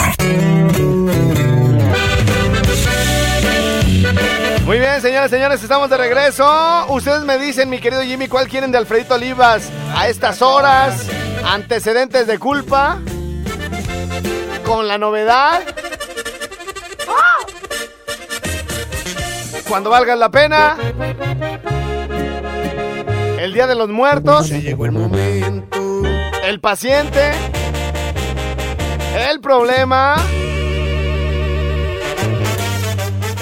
Muy 4.65 4.79
bien, 4.79 5.03
señores, 5.03 5.31
señores, 5.31 5.63
estamos 5.63 5.91
de 5.91 5.99
regreso. 5.99 6.87
Ustedes 6.89 7.21
me 7.25 7.37
dicen, 7.37 7.69
mi 7.69 7.79
querido 7.79 8.01
Jimmy, 8.05 8.29
¿cuál 8.29 8.49
quieren 8.49 8.73
de 8.73 8.79
Alfredito 8.79 9.17
Olivas 9.17 9.71
a 9.95 10.09
estas 10.09 10.41
horas? 10.41 11.09
Antecedentes 11.45 12.27
de 12.27 12.39
culpa. 12.39 13.01
Con 14.65 14.89
la 14.89 14.97
novedad. 14.97 15.61
Cuando 19.69 19.91
valga 19.91 20.17
la 20.17 20.31
pena. 20.31 20.77
El 23.39 23.53
Día 23.53 23.67
de 23.67 23.75
los 23.75 23.89
Muertos. 23.89 24.49
llegó 24.49 24.87
el 24.87 24.93
momento. 24.93 26.03
El 26.45 26.61
paciente. 26.61 27.33
El 29.29 29.41
problema. 29.41 30.17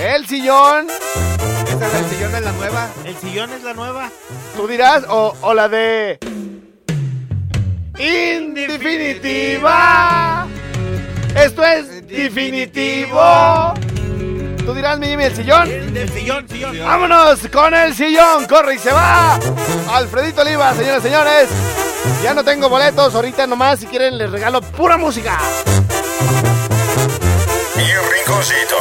El 0.02 0.26
sillón. 0.26 0.87
¿Esa 1.69 1.87
es 1.88 1.95
el 1.95 2.04
sillón 2.07 2.33
de 2.33 2.40
la 2.40 2.52
nueva? 2.52 2.88
¿El 3.04 3.16
sillón 3.16 3.52
es 3.52 3.62
la 3.62 3.75
nueva? 3.75 4.11
Tú 4.57 4.66
dirás, 4.66 5.04
o, 5.09 5.35
o 5.40 5.54
la 5.54 5.69
de. 5.69 6.19
Indefinitiva. 7.99 10.47
Esto 11.37 11.64
es 11.64 12.07
definitivo. 12.07 13.75
Tú 14.64 14.73
dirás, 14.73 14.99
mi 14.99 15.09
Jimmy, 15.09 15.25
el 15.25 15.37
sillón. 15.37 15.71
El 15.71 16.09
sillón, 16.11 16.49
sillón. 16.49 16.78
Vámonos 16.78 17.40
con 17.52 17.75
el 17.75 17.94
sillón. 17.94 18.47
Corre 18.47 18.76
y 18.76 18.78
se 18.78 18.92
va. 18.92 19.38
Alfredito 19.92 20.40
Oliva, 20.40 20.73
señores, 20.75 21.02
señores. 21.02 21.49
Ya 22.23 22.33
no 22.33 22.42
tengo 22.42 22.68
boletos. 22.68 23.14
Ahorita 23.14 23.47
nomás, 23.47 23.80
si 23.80 23.87
quieren, 23.87 24.16
les 24.16 24.30
regalo 24.30 24.62
pura 24.62 24.97
música. 24.97 25.38
Mi 27.76 27.85
rinconcito. 27.85 28.76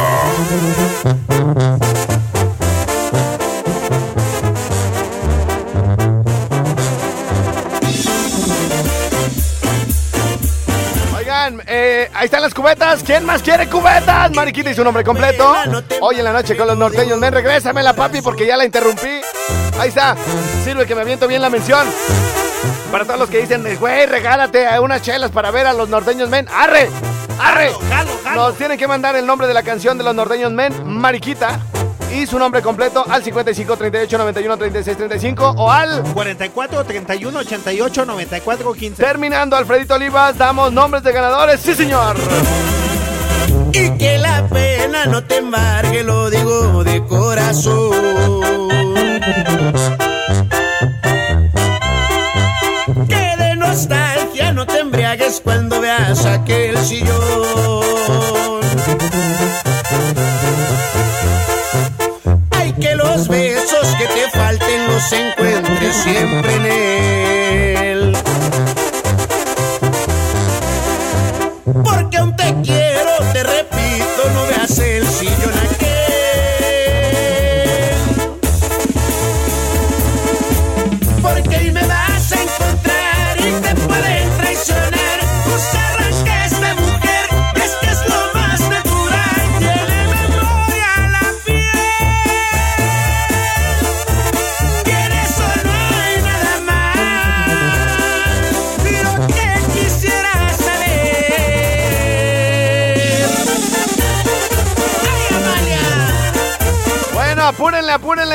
Oigan, 11.53 11.65
eh, 11.67 12.09
ahí 12.13 12.25
están 12.25 12.41
las 12.41 12.53
cubetas. 12.53 13.03
¿Quién 13.03 13.25
más 13.25 13.41
quiere 13.41 13.69
cubetas? 13.69 14.31
Mariquita 14.31 14.71
y 14.71 14.73
su 14.73 14.83
nombre 14.83 15.03
completo. 15.03 15.53
Hoy 16.01 16.17
en 16.17 16.23
la 16.23 16.33
noche 16.33 16.57
con 16.57 16.67
los 16.67 16.77
norteños. 16.77 17.19
Men, 17.19 17.33
regrésamela, 17.33 17.93
papi, 17.93 18.21
porque 18.21 18.45
ya 18.45 18.57
la 18.57 18.65
interrumpí. 18.65 19.21
Ahí 19.79 19.89
está. 19.89 20.15
Sirve 20.63 20.85
que 20.85 20.95
me 20.95 21.01
aviento 21.01 21.27
bien 21.27 21.41
la 21.41 21.49
mención. 21.49 21.87
Para 22.91 23.05
todos 23.05 23.19
los 23.19 23.29
que 23.29 23.39
dicen, 23.39 23.65
güey, 23.79 24.05
regálate 24.05 24.67
a 24.67 24.81
unas 24.81 25.01
chelas 25.01 25.31
para 25.31 25.51
ver 25.51 25.67
a 25.67 25.73
los 25.73 25.89
norteños 25.89 26.29
men. 26.29 26.47
¡Arre! 26.49 26.89
¡Arre! 27.39 27.71
Nos 28.35 28.55
tienen 28.57 28.77
que 28.77 28.87
mandar 28.87 29.15
el 29.15 29.25
nombre 29.25 29.47
de 29.47 29.53
la 29.53 29.63
canción 29.63 29.97
de 29.97 30.03
los 30.03 30.15
norteños 30.15 30.51
men, 30.51 30.73
Mariquita. 30.85 31.59
Y 32.13 32.27
su 32.27 32.37
nombre 32.37 32.61
completo 32.61 33.03
al 33.09 33.23
55 33.23 33.75
38 33.75 34.17
91 34.17 34.57
36 34.57 34.97
35 34.97 35.55
o 35.57 35.71
al 35.71 36.03
44 36.13 36.83
31 36.83 37.39
88 37.39 38.05
94 38.05 38.73
15. 38.73 39.03
terminando 39.03 39.55
Alfredito 39.55 39.95
Olivas. 39.95 40.37
Damos 40.37 40.71
nombres 40.71 41.03
de 41.03 41.11
ganadores. 41.11 41.59
Sí, 41.59 41.73
señor. 41.73 42.15
Y 43.71 43.89
que 43.97 44.19
la 44.19 44.47
pena 44.47 45.05
no 45.05 45.23
te 45.23 45.37
embargue, 45.37 46.03
lo 46.03 46.29
digo 46.29 46.83
de 46.83 47.03
corazón. 47.05 47.91
Que 53.07 53.35
de 53.37 53.55
nostalgia 53.55 54.51
no 54.53 54.67
te 54.67 54.79
embriagues 54.79 55.41
cuando 55.43 55.81
veas 55.81 56.25
aquel 56.25 56.77
sillón. 56.77 57.82
Falten 65.03 65.03
los 65.03 65.11
encuentres 65.11 65.95
siempre 65.95 66.55
en 66.55 66.65
él. 66.65 67.22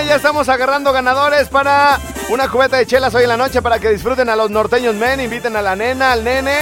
Ya 0.06 0.14
estamos 0.14 0.48
agarrando 0.48 0.92
ganadores 0.92 1.48
para 1.48 1.98
una 2.28 2.48
cubeta 2.48 2.76
de 2.76 2.86
chelas 2.86 3.14
hoy 3.14 3.24
en 3.24 3.28
la 3.30 3.36
noche 3.36 3.60
para 3.60 3.78
que 3.78 3.90
disfruten 3.90 4.28
a 4.28 4.36
los 4.36 4.48
norteños 4.48 4.94
men. 4.94 5.20
Inviten 5.20 5.56
a 5.56 5.62
la 5.62 5.74
nena, 5.74 6.12
al 6.12 6.22
nene. 6.22 6.56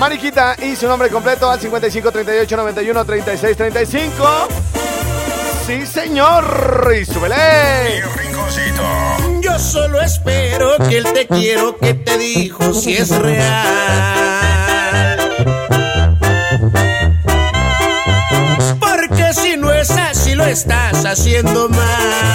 Mariquita 0.00 0.56
y 0.60 0.74
su 0.74 0.88
nombre 0.88 1.08
completo 1.08 1.48
al 1.48 1.60
55 1.60 2.10
38 2.10 2.56
91 2.56 3.04
36 3.04 3.56
35. 3.56 4.48
Sí, 5.66 5.86
señor. 5.86 6.92
Y 7.00 7.04
súbele. 7.04 7.36
Mi 7.94 8.22
rinconcito. 8.22 8.82
Yo 9.40 9.58
solo 9.58 10.00
espero 10.00 10.76
que 10.88 10.98
el 10.98 11.12
te 11.12 11.28
quiero 11.28 11.78
que 11.78 11.94
te 11.94 12.18
dijo 12.18 12.74
si 12.74 12.96
es 12.96 13.16
real. 13.16 14.31
Estás 20.46 21.04
haciendo 21.04 21.68
mal. 21.68 22.32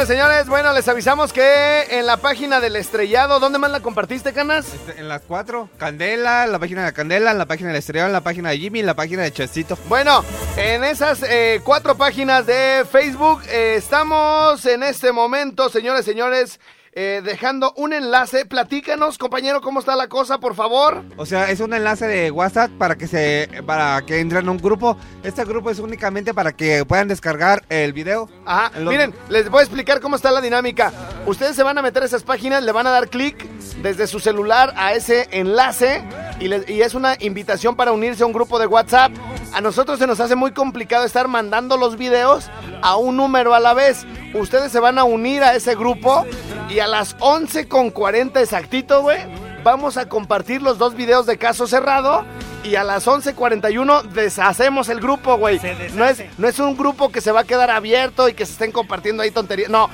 Señores, 0.00 0.16
señores, 0.16 0.48
bueno, 0.48 0.72
les 0.72 0.88
avisamos 0.88 1.30
que 1.30 1.82
en 1.90 2.06
la 2.06 2.16
página 2.16 2.58
del 2.58 2.76
estrellado, 2.76 3.38
¿dónde 3.38 3.58
más 3.58 3.70
la 3.70 3.80
compartiste, 3.80 4.32
Canas? 4.32 4.72
En 4.96 5.08
las 5.08 5.20
cuatro, 5.20 5.68
Candela, 5.76 6.46
la 6.46 6.58
página 6.58 6.86
de 6.86 6.92
Candela, 6.94 7.34
la 7.34 7.44
página 7.44 7.68
del 7.68 7.76
Estrellado, 7.76 8.10
la 8.10 8.22
página 8.22 8.48
de 8.48 8.56
Jimmy, 8.56 8.80
la 8.80 8.94
página 8.94 9.24
de 9.24 9.30
Chesito. 9.30 9.76
Bueno, 9.90 10.24
en 10.56 10.84
esas 10.84 11.22
eh, 11.22 11.60
cuatro 11.62 11.98
páginas 11.98 12.46
de 12.46 12.86
Facebook 12.90 13.42
eh, 13.50 13.74
estamos 13.76 14.64
en 14.64 14.84
este 14.84 15.12
momento, 15.12 15.68
señores, 15.68 16.06
señores, 16.06 16.60
eh, 16.92 17.22
dejando 17.24 17.72
un 17.76 17.92
enlace. 17.92 18.46
Platícanos, 18.46 19.16
compañero, 19.18 19.60
cómo 19.60 19.80
está 19.80 19.94
la 19.96 20.08
cosa, 20.08 20.38
por 20.38 20.54
favor. 20.54 21.04
O 21.16 21.26
sea, 21.26 21.50
es 21.50 21.60
un 21.60 21.72
enlace 21.72 22.06
de 22.06 22.30
WhatsApp 22.30 22.70
para 22.78 22.96
que 22.96 23.06
se 23.06 23.48
para 23.66 24.02
que 24.06 24.18
entren 24.20 24.48
a 24.48 24.50
un 24.50 24.58
grupo. 24.58 24.96
Este 25.22 25.44
grupo 25.44 25.70
es 25.70 25.78
únicamente 25.78 26.34
para 26.34 26.52
que 26.52 26.84
puedan 26.84 27.08
descargar 27.08 27.64
el 27.68 27.92
video. 27.92 28.28
Ajá, 28.44 28.78
los- 28.78 28.90
miren, 28.92 29.14
les 29.28 29.48
voy 29.48 29.60
a 29.60 29.62
explicar 29.62 30.00
cómo 30.00 30.16
está 30.16 30.30
la 30.30 30.40
dinámica. 30.40 30.92
Ustedes 31.26 31.54
se 31.56 31.62
van 31.62 31.78
a 31.78 31.82
meter 31.82 32.02
a 32.02 32.06
esas 32.06 32.22
páginas, 32.22 32.62
le 32.62 32.72
van 32.72 32.86
a 32.86 32.90
dar 32.90 33.08
clic 33.08 33.46
desde 33.82 34.06
su 34.06 34.18
celular 34.20 34.72
a 34.76 34.92
ese 34.94 35.28
enlace 35.32 36.02
y, 36.40 36.48
les- 36.48 36.68
y 36.68 36.82
es 36.82 36.94
una 36.94 37.16
invitación 37.20 37.76
para 37.76 37.92
unirse 37.92 38.22
a 38.22 38.26
un 38.26 38.32
grupo 38.32 38.58
de 38.58 38.66
WhatsApp. 38.66 39.12
A 39.52 39.60
nosotros 39.60 39.98
se 39.98 40.06
nos 40.06 40.18
hace 40.20 40.34
muy 40.34 40.52
complicado 40.52 41.04
estar 41.04 41.28
mandando 41.28 41.76
los 41.76 41.96
videos 41.96 42.48
a 42.82 42.96
un 42.96 43.16
número 43.16 43.54
a 43.54 43.60
la 43.60 43.74
vez. 43.74 44.06
Ustedes 44.34 44.72
se 44.72 44.80
van 44.80 44.98
a 44.98 45.04
unir 45.04 45.42
a 45.42 45.54
ese 45.54 45.74
grupo 45.74 46.24
y 46.68 46.78
a 46.80 46.86
las 46.86 47.16
11 47.20 47.68
con 47.68 47.90
40 47.90 48.40
exactito, 48.40 49.02
güey, 49.02 49.18
vamos 49.64 49.96
a 49.96 50.08
compartir 50.08 50.62
los 50.62 50.78
dos 50.78 50.94
videos 50.94 51.26
de 51.26 51.36
caso 51.38 51.66
cerrado. 51.66 52.24
Y 52.62 52.74
a 52.74 52.84
las 52.84 53.06
11.41 53.06 54.02
deshacemos 54.10 54.90
el 54.90 55.00
grupo, 55.00 55.38
güey. 55.38 55.58
No 55.94 56.04
es, 56.04 56.22
no 56.38 56.46
es 56.46 56.58
un 56.58 56.76
grupo 56.76 57.10
que 57.10 57.22
se 57.22 57.32
va 57.32 57.40
a 57.40 57.44
quedar 57.44 57.70
abierto 57.70 58.28
y 58.28 58.34
que 58.34 58.44
se 58.44 58.52
estén 58.52 58.70
compartiendo 58.70 59.22
ahí 59.22 59.30
tonterías. 59.30 59.70
No. 59.70 59.88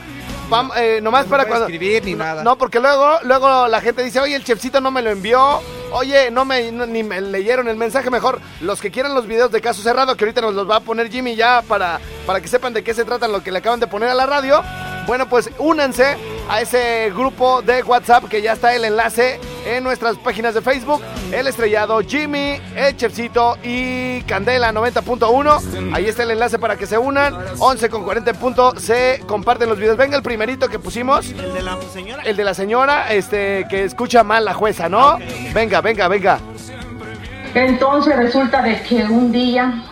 Vam- 0.48 0.70
eh, 0.76 1.00
nomás 1.02 1.24
No 1.26 1.30
para 1.30 1.44
cuando. 1.46 1.66
escribir 1.66 2.04
ni 2.04 2.12
no, 2.14 2.24
nada. 2.24 2.42
No, 2.44 2.56
porque 2.56 2.78
luego, 2.80 3.18
luego 3.24 3.66
la 3.68 3.80
gente 3.80 4.02
dice, 4.04 4.20
oye, 4.20 4.36
el 4.36 4.44
chefcito 4.44 4.80
no 4.80 4.90
me 4.90 5.02
lo 5.02 5.10
envió. 5.10 5.60
Oye, 5.92 6.30
no 6.30 6.44
me, 6.44 6.70
no- 6.72 6.86
ni 6.86 7.02
me 7.02 7.20
leyeron 7.20 7.68
el 7.68 7.76
mensaje. 7.76 8.10
Mejor, 8.10 8.40
los 8.60 8.80
que 8.80 8.90
quieran 8.90 9.14
los 9.14 9.26
videos 9.26 9.50
de 9.50 9.60
caso 9.60 9.82
cerrado, 9.82 10.16
que 10.16 10.24
ahorita 10.24 10.40
nos 10.40 10.54
los 10.54 10.68
va 10.68 10.76
a 10.76 10.80
poner 10.80 11.10
Jimmy 11.10 11.34
ya 11.36 11.62
para, 11.62 12.00
para 12.26 12.40
que 12.40 12.48
sepan 12.48 12.72
de 12.72 12.84
qué 12.84 12.94
se 12.94 13.04
trata 13.04 13.26
lo 13.28 13.42
que 13.42 13.50
le 13.52 13.58
acaban 13.58 13.80
de 13.80 13.86
poner 13.86 14.08
a 14.10 14.14
la 14.14 14.26
radio. 14.26 14.62
Bueno, 15.06 15.28
pues 15.28 15.50
únanse 15.58 16.16
a 16.48 16.60
ese 16.60 17.10
grupo 17.14 17.62
de 17.62 17.82
WhatsApp 17.82 18.24
que 18.28 18.40
ya 18.42 18.52
está 18.52 18.74
el 18.74 18.84
enlace 18.84 19.40
en 19.66 19.82
nuestras 19.82 20.16
páginas 20.16 20.54
de 20.54 20.62
Facebook. 20.62 21.02
El 21.32 21.46
estrellado 21.46 22.00
Jimmy, 22.00 22.60
el 22.76 22.96
chefcito 22.96 23.56
y 23.62 24.22
Candela 24.22 24.72
90.1. 24.72 25.94
Ahí 25.94 26.06
está 26.06 26.22
el 26.22 26.30
enlace 26.32 26.58
para 26.58 26.76
que 26.76 26.86
se 26.86 26.98
unan. 26.98 27.34
11 27.58 27.90
con 27.90 28.04
40 28.04 28.30
en 28.30 28.36
punto 28.36 28.78
se 28.78 29.22
comparten 29.26 29.68
los 29.68 29.78
videos. 29.78 29.96
Venga 29.96 30.16
el 30.16 30.22
primerito 30.22 30.68
que 30.68 30.78
pusimos. 30.78 31.30
El 31.30 31.54
de 31.54 31.62
la 31.62 31.78
señora. 31.92 32.22
El 32.22 32.36
de 32.36 32.44
la 32.44 32.54
señora, 32.54 33.12
este, 33.12 33.66
que 33.68 33.84
escucha 33.84 34.22
mal 34.22 34.44
la 34.44 34.54
jueza, 34.54 34.88
¿no? 34.88 35.18
Venga, 35.52 35.80
venga, 35.80 36.08
venga. 36.08 36.38
Entonces 37.54 38.14
resulta 38.16 38.62
de 38.62 38.80
que 38.82 39.02
un 39.04 39.32
día 39.32 39.82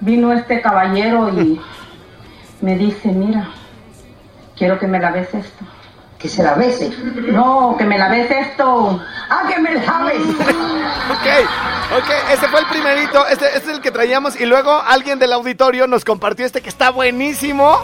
vino 0.00 0.32
este 0.32 0.60
caballero 0.60 1.28
y 1.28 1.60
me 2.60 2.76
dice, 2.76 3.08
mira, 3.08 3.50
quiero 4.58 4.78
que 4.78 4.86
me 4.86 4.98
laves 4.98 5.32
esto. 5.32 5.64
Que 6.18 6.28
se 6.28 6.42
la 6.42 6.54
bese. 6.54 6.90
No, 7.30 7.76
que 7.78 7.84
me 7.84 7.96
laves 7.96 8.28
esto. 8.28 9.00
Ah, 9.30 9.44
que 9.48 9.60
me 9.60 9.74
la 9.74 9.98
bese. 10.04 10.54
Ok, 11.08 11.98
ok, 11.98 12.10
ese 12.32 12.48
fue 12.48 12.60
el 12.60 12.66
primerito, 12.66 13.26
este, 13.28 13.46
este 13.46 13.70
es 13.70 13.76
el 13.76 13.80
que 13.80 13.90
traíamos 13.90 14.38
y 14.38 14.44
luego 14.44 14.70
alguien 14.72 15.18
del 15.18 15.32
auditorio 15.32 15.86
nos 15.86 16.04
compartió 16.04 16.44
este 16.44 16.60
que 16.60 16.68
está 16.68 16.90
buenísimo 16.90 17.78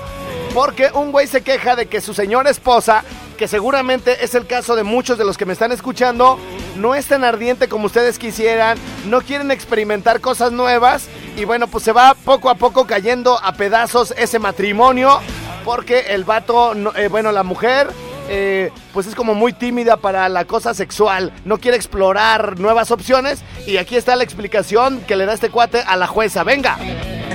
porque 0.53 0.91
un 0.93 1.11
güey 1.11 1.27
se 1.27 1.43
queja 1.43 1.75
de 1.75 1.87
que 1.87 2.03
su 2.03 2.13
señora 2.13 2.51
esposa 2.51 3.03
que 3.39 3.49
seguramente 3.49 4.25
es 4.25 4.35
el 4.35 4.47
caso 4.47 4.77
de 4.77 4.85
muchos 4.85 5.17
de 5.19 5.25
los 5.25 5.37
que 5.37 5.47
me 5.47 5.53
están 5.53 5.73
escuchando, 5.73 6.39
no 6.77 6.95
es 6.95 7.07
tan 7.07 7.25
ardiente 7.25 7.69
como 7.69 7.87
ustedes 7.87 8.19
quisieran, 8.19 8.79
no 9.07 9.23
quieren 9.23 9.51
experimentar 9.51 10.21
cosas 10.21 10.53
nuevas 10.53 11.09
y 11.37 11.45
bueno, 11.45 11.67
pues 11.67 11.85
se 11.85 11.93
va 11.93 12.15
poco 12.15 12.51
a 12.51 12.55
poco 12.55 12.87
cayendo 12.87 13.39
a 13.43 13.55
pedazos 13.55 14.15
ese 14.17 14.39
matrimonio 14.39 15.21
porque 15.65 16.01
el 16.11 16.25
vato, 16.25 16.75
no- 16.75 16.95
eh, 16.95 17.09
bueno, 17.09 17.33
la 17.33 17.43
mujer... 17.43 17.89
eh, 18.29 18.71
pues 18.95 19.07
es 19.07 19.15
como 19.15 19.35
muy 19.35 19.53
tímida 19.53 19.99
para 19.99 20.29
la 20.31 20.47
cosa 20.47 20.73
sexual, 20.73 21.31
no 21.45 21.59
quiere 21.59 21.77
explorar 21.77 22.59
nuevas 22.59 22.91
opciones 22.91 23.41
y 23.67 23.77
aquí 23.77 23.97
está 23.97 24.17
la 24.17 24.25
explicación 24.25 25.01
que 25.07 25.15
le 25.17 25.27
da 25.27 25.35
este 25.35 25.51
cuate 25.51 25.81
a 25.87 25.95
la 25.97 26.07
jueza. 26.07 26.43
Venga. 26.43 26.79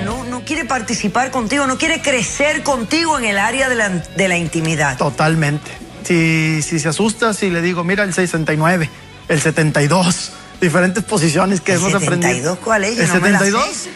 No, 0.03 0.23
no 0.23 0.41
quiere 0.43 0.65
participar 0.65 1.29
contigo, 1.29 1.67
no 1.67 1.77
quiere 1.77 2.01
crecer 2.01 2.63
contigo 2.63 3.19
en 3.19 3.25
el 3.25 3.37
área 3.37 3.69
de 3.69 3.75
la, 3.75 3.89
de 3.89 4.27
la 4.27 4.37
intimidad. 4.37 4.97
Totalmente. 4.97 5.69
Si, 6.03 6.61
si 6.63 6.79
se 6.79 6.89
asusta, 6.89 7.33
si 7.35 7.51
le 7.51 7.61
digo, 7.61 7.83
mira 7.83 8.03
el 8.03 8.13
69, 8.13 8.89
el 9.27 9.41
72, 9.41 10.31
diferentes 10.59 11.03
posiciones 11.03 11.61
que 11.61 11.73
¿El 11.73 11.79
hemos 11.81 11.93
aprendido. 11.93 12.55
72 12.55 12.59
cuál 12.63 12.85
es? 12.85 12.97
¿El 12.97 13.07
no 13.09 13.13
me 13.21 13.29
la 13.29 13.39
72? 13.39 13.65
sé. 13.75 13.89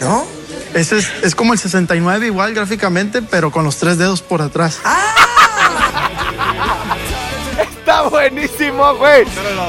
¿No? 0.00 0.26
Ese 0.74 0.98
es, 0.98 1.10
es 1.22 1.34
como 1.34 1.52
el 1.52 1.58
69 1.58 2.26
igual 2.26 2.54
gráficamente, 2.54 3.22
pero 3.22 3.50
con 3.50 3.64
los 3.64 3.76
tres 3.76 3.98
dedos 3.98 4.22
por 4.22 4.40
atrás. 4.42 4.78
Está 7.60 8.02
buenísimo, 8.02 8.94
güey. 8.94 9.24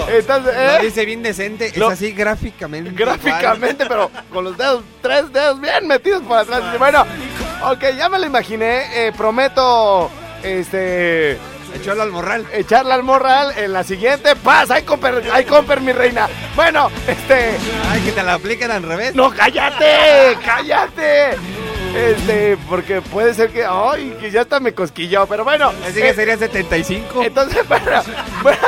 Entonces, 0.10 0.54
¿eh? 0.56 0.76
Lo 0.78 0.84
dice 0.84 1.06
bien 1.06 1.24
decente, 1.24 1.72
Lo- 1.76 1.88
es 1.88 1.94
así 1.94 2.12
gráficamente. 2.12 2.92
Gráficamente, 2.92 3.86
pero 3.88 4.12
con 4.32 4.44
los 4.44 4.58
dedos, 4.58 4.84
tres 5.02 5.32
dedos 5.34 5.60
bien 5.60 5.88
metidos 5.88 6.22
por 6.24 6.38
atrás. 6.38 6.62
Bueno, 6.78 7.06
ok, 7.64 7.84
ya 7.98 8.08
me 8.10 8.20
lo 8.20 8.26
imaginé. 8.28 9.08
eh, 9.08 9.12
prometo, 9.18 10.10
este... 10.44 11.38
Echarlo 11.76 12.04
al 12.04 12.12
morral. 12.12 12.46
Echarle 12.54 12.94
al 12.94 13.04
morral 13.04 13.54
en 13.58 13.74
la 13.74 13.84
siguiente. 13.84 14.36
Paz, 14.36 14.72
hay 14.72 14.84
comper, 14.84 15.24
hay 15.32 15.46
comper, 15.46 15.82
mi 15.82 15.92
reina. 15.92 16.28
Bueno, 16.56 16.90
este... 17.08 17.58
Ay, 17.90 18.02
que 18.02 18.12
te 18.12 18.24
la 18.24 18.36
apliquen 18.36 18.72
al 18.72 18.84
revés. 18.84 19.16
No, 19.16 19.30
cállate, 19.32 20.38
cállate. 20.46 21.38
Este, 21.96 22.58
porque 22.70 23.02
puede 23.02 23.34
ser 23.34 23.50
que, 23.50 23.66
ay, 23.66 24.16
que 24.20 24.32
ya 24.32 24.42
hasta 24.42 24.60
me 24.60 24.74
cosquilló, 24.74 25.26
pero 25.28 25.44
bueno. 25.44 25.72
Así 25.86 25.96
que 25.96 26.10
eh, 26.10 26.14
sería 26.14 26.38
75. 26.38 27.24
Entonces, 27.24 27.68
bueno, 27.68 27.86
bueno, 28.44 28.60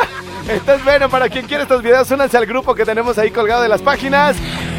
entonces, 0.49 0.83
bueno, 0.83 1.09
para 1.09 1.29
quien 1.29 1.45
quiera 1.45 1.63
estos 1.63 1.81
videos, 1.81 2.09
únanse 2.11 2.37
al 2.37 2.45
grupo 2.45 2.75
que 2.75 2.85
tenemos 2.85 3.17
ahí 3.17 3.31
colgado 3.31 3.61
de 3.61 3.69
las 3.69 3.81
páginas. 3.81 4.35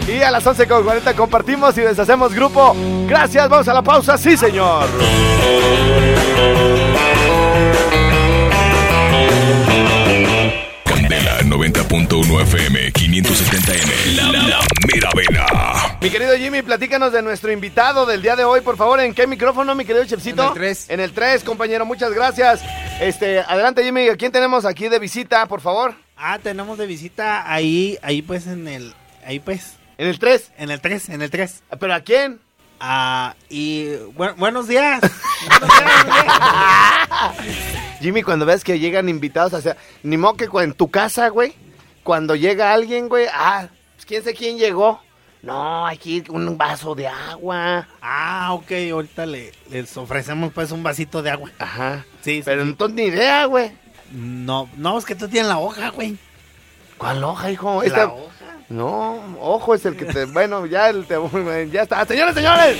Y 0.06 0.20
a 0.20 0.30
las 0.30 0.44
11.40 0.44 1.14
compartimos 1.14 1.76
y 1.78 1.80
deshacemos 1.80 2.34
grupo. 2.34 2.76
Gracias, 3.08 3.48
vamos 3.48 3.66
a 3.68 3.74
la 3.74 3.82
pausa, 3.82 4.18
sí, 4.18 4.36
señor. 4.36 4.86
Candela 11.14 11.38
90.1 11.42 12.40
FM 12.42 12.92
570M. 12.92 14.16
La, 14.16 14.32
la 14.32 14.58
mera 14.92 15.10
vena. 15.14 15.46
Mi 16.00 16.10
querido 16.10 16.36
Jimmy, 16.36 16.62
platícanos 16.62 17.12
de 17.12 17.22
nuestro 17.22 17.52
invitado 17.52 18.04
del 18.04 18.20
día 18.20 18.34
de 18.34 18.42
hoy, 18.42 18.62
por 18.62 18.76
favor. 18.76 18.98
¿En 18.98 19.14
qué 19.14 19.28
micrófono, 19.28 19.76
mi 19.76 19.84
querido 19.84 20.04
Chefcito? 20.04 20.42
En 20.42 20.48
el 20.48 20.54
tres. 20.54 20.90
En 20.90 20.98
el 21.00 21.12
3, 21.12 21.44
compañero, 21.44 21.86
muchas 21.86 22.12
gracias. 22.12 22.62
Este, 23.00 23.38
adelante, 23.40 23.84
Jimmy. 23.84 24.08
¿A 24.08 24.16
quién 24.16 24.32
tenemos 24.32 24.64
aquí 24.64 24.88
de 24.88 24.98
visita, 24.98 25.46
por 25.46 25.60
favor? 25.60 25.94
Ah, 26.16 26.40
tenemos 26.42 26.78
de 26.78 26.86
visita 26.86 27.48
ahí, 27.52 27.96
ahí 28.02 28.20
pues 28.22 28.48
en 28.48 28.66
el, 28.66 28.92
ahí 29.24 29.38
pues, 29.38 29.74
¿En 29.98 30.08
el 30.08 30.18
3? 30.18 30.50
en 30.58 30.70
el 30.72 30.80
3, 30.80 31.10
en 31.10 31.22
el 31.22 31.30
3. 31.30 31.62
¿Pero 31.78 31.94
a 31.94 32.00
quién? 32.00 32.40
Ah, 32.80 33.36
y 33.48 33.84
bu- 34.16 34.34
buenos 34.36 34.66
días. 34.66 35.00
Jimmy, 38.04 38.22
cuando 38.22 38.44
ves 38.44 38.62
que 38.62 38.78
llegan 38.78 39.08
invitados, 39.08 39.54
o 39.54 39.60
sea, 39.62 39.78
ni 40.02 40.18
modo 40.18 40.34
que 40.34 40.46
en 40.62 40.74
tu 40.74 40.90
casa, 40.90 41.28
güey, 41.28 41.54
cuando 42.02 42.36
llega 42.36 42.74
alguien, 42.74 43.08
güey, 43.08 43.24
ah, 43.32 43.68
pues 43.94 44.04
quién 44.04 44.22
sé 44.22 44.34
quién 44.34 44.58
llegó. 44.58 45.00
No, 45.40 45.86
aquí 45.86 46.22
un 46.28 46.58
vaso 46.58 46.94
de 46.94 47.06
agua. 47.08 47.88
Ah, 48.02 48.50
ok, 48.52 48.70
ahorita 48.92 49.24
le, 49.24 49.52
les 49.70 49.96
ofrecemos 49.96 50.52
pues 50.52 50.70
un 50.70 50.82
vasito 50.82 51.22
de 51.22 51.30
agua. 51.30 51.50
Ajá. 51.58 52.04
Sí, 52.20 52.36
sí, 52.36 52.42
Pero 52.44 52.62
sí. 52.64 52.68
entonces 52.68 52.94
ni 52.94 53.04
idea, 53.04 53.46
güey. 53.46 53.72
No, 54.12 54.68
no, 54.76 54.98
es 54.98 55.06
que 55.06 55.14
tú 55.14 55.26
tienes 55.26 55.48
la 55.48 55.56
hoja, 55.58 55.88
güey. 55.88 56.18
¿Cuál 56.98 57.24
hoja, 57.24 57.50
hijo? 57.50 57.80
La 57.80 57.86
Esta- 57.86 58.06
hoja. 58.12 58.30
No, 58.68 59.36
ojo 59.40 59.74
es 59.74 59.84
el 59.86 59.96
que 59.96 60.04
te... 60.06 60.24
Bueno, 60.32 60.66
ya, 60.66 60.90
el 60.90 61.06
te- 61.06 61.16
ya 61.72 61.82
está. 61.82 62.04
Señores, 62.06 62.34
señores, 62.34 62.76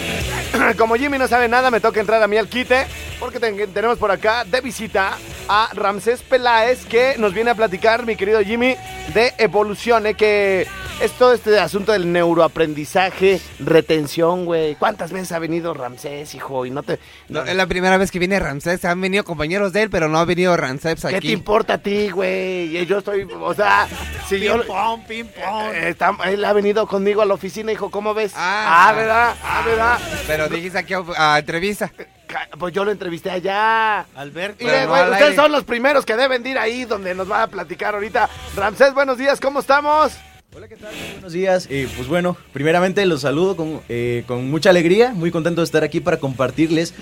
como 0.79 0.95
Jimmy 0.97 1.19
no 1.19 1.29
sabe 1.29 1.49
nada, 1.49 1.71
me 1.71 1.81
toca 1.81 2.01
entrar 2.01 2.23
a 2.23 2.27
mí 2.29 2.37
al 2.37 2.49
quite, 2.49 2.87
porque 3.21 3.40
ten- 3.40 3.73
tenemos 3.73 3.99
por 3.99 4.11
acá 4.11 4.45
de 4.45 4.61
visita 4.61 5.17
a 5.49 5.69
Ramsés 5.75 6.23
Peláez, 6.23 6.87
que 6.87 7.17
nos 7.19 7.35
viene 7.35 7.51
a 7.51 7.55
platicar, 7.55 8.07
mi 8.07 8.17
querido 8.17 8.40
Jimmy, 8.43 8.77
de 9.12 9.35
Evolucione, 9.38 10.14
que 10.14 10.67
es 11.01 11.12
todo 11.12 11.35
este 11.35 11.59
asunto 11.59 11.93
del 11.93 12.11
neuroaprendizaje, 12.12 13.40
retención, 13.59 14.45
güey. 14.47 14.77
¿Cuántas 14.77 15.12
veces 15.12 15.33
ha 15.33 15.38
venido 15.40 15.75
Ramsés, 15.75 16.35
hijo? 16.35 16.64
Y 16.67 16.71
no 16.71 16.83
te... 16.83 16.99
No, 17.29 17.43
es 17.43 17.55
la 17.57 17.67
primera 17.67 17.99
vez 17.99 18.11
que 18.11 18.19
viene 18.21 18.38
Ramsés. 18.38 18.85
Han 18.85 19.01
venido 19.01 19.25
compañeros 19.25 19.73
de 19.73 19.83
él, 19.83 19.90
pero 19.90 20.09
no 20.09 20.19
ha 20.19 20.25
venido 20.25 20.57
Ramsés 20.57 21.01
¿Qué 21.03 21.09
te 21.09 21.17
aquí. 21.17 21.33
importa 21.33 21.75
a 21.75 21.79
ti, 21.79 22.11
güey? 22.11 22.77
Y 22.79 22.87
Yo 22.87 22.99
estoy, 22.99 23.25
o 23.38 23.55
sea, 23.55 23.88
si 24.29 24.38
yo... 24.40 24.61
Ping 24.61 24.67
pong, 24.69 25.01
ping 25.07 25.25
pong. 25.25 25.75
Eh, 25.75 25.88
está- 25.90 26.17
él 26.27 26.45
ha 26.45 26.53
venido 26.53 26.87
conmigo 26.87 27.21
a 27.23 27.27
la 27.27 27.35
oficina, 27.35 27.73
hijo, 27.73 27.90
¿cómo 27.90 28.14
ves? 28.14 28.33
Ah. 28.37 28.87
Ah, 28.88 28.93
¿verdad? 28.93 29.35
Ah, 29.43 29.62
¿verdad? 29.67 29.99
Pero 30.29 30.43
dijiste 30.48 30.78
aquí 30.78 30.94
a, 30.94 31.02
a 31.16 31.38
entrevista. 31.38 31.92
Pues 32.59 32.74
yo 32.74 32.85
lo 32.85 32.90
entrevisté 32.90 33.30
allá. 33.30 34.00
Alberto. 34.14 34.64
Y 34.64 34.68
eh, 34.68 34.85
no 34.87 34.92
ustedes 34.92 35.22
aire. 35.22 35.37
son 35.37 35.52
los 35.52 35.64
primeros 35.64 36.04
que 36.04 36.16
deben 36.16 36.42
de 36.42 36.50
ir 36.50 36.59
ahí 36.59 36.85
donde 36.85 37.14
nos 37.14 37.30
va 37.30 37.44
a 37.44 37.46
platicar 37.46 37.94
ahorita. 37.94 38.28
Ramsés, 38.57 38.92
buenos 38.94 39.18
días, 39.18 39.40
¿cómo 39.40 39.61
estamos? 39.61 40.12
Buenos 41.14 41.33
días. 41.33 41.66
Eh, 41.68 41.88
pues 41.96 42.07
bueno, 42.09 42.37
primeramente 42.52 43.04
los 43.07 43.22
saludo 43.22 43.57
con, 43.57 43.83
eh, 43.88 44.22
con 44.28 44.48
mucha 44.50 44.70
alegría, 44.70 45.12
muy 45.12 45.33
contento 45.33 45.61
de 45.61 45.64
estar 45.64 45.83
aquí 45.83 46.00
para 46.00 46.18
compartirles 46.18 46.94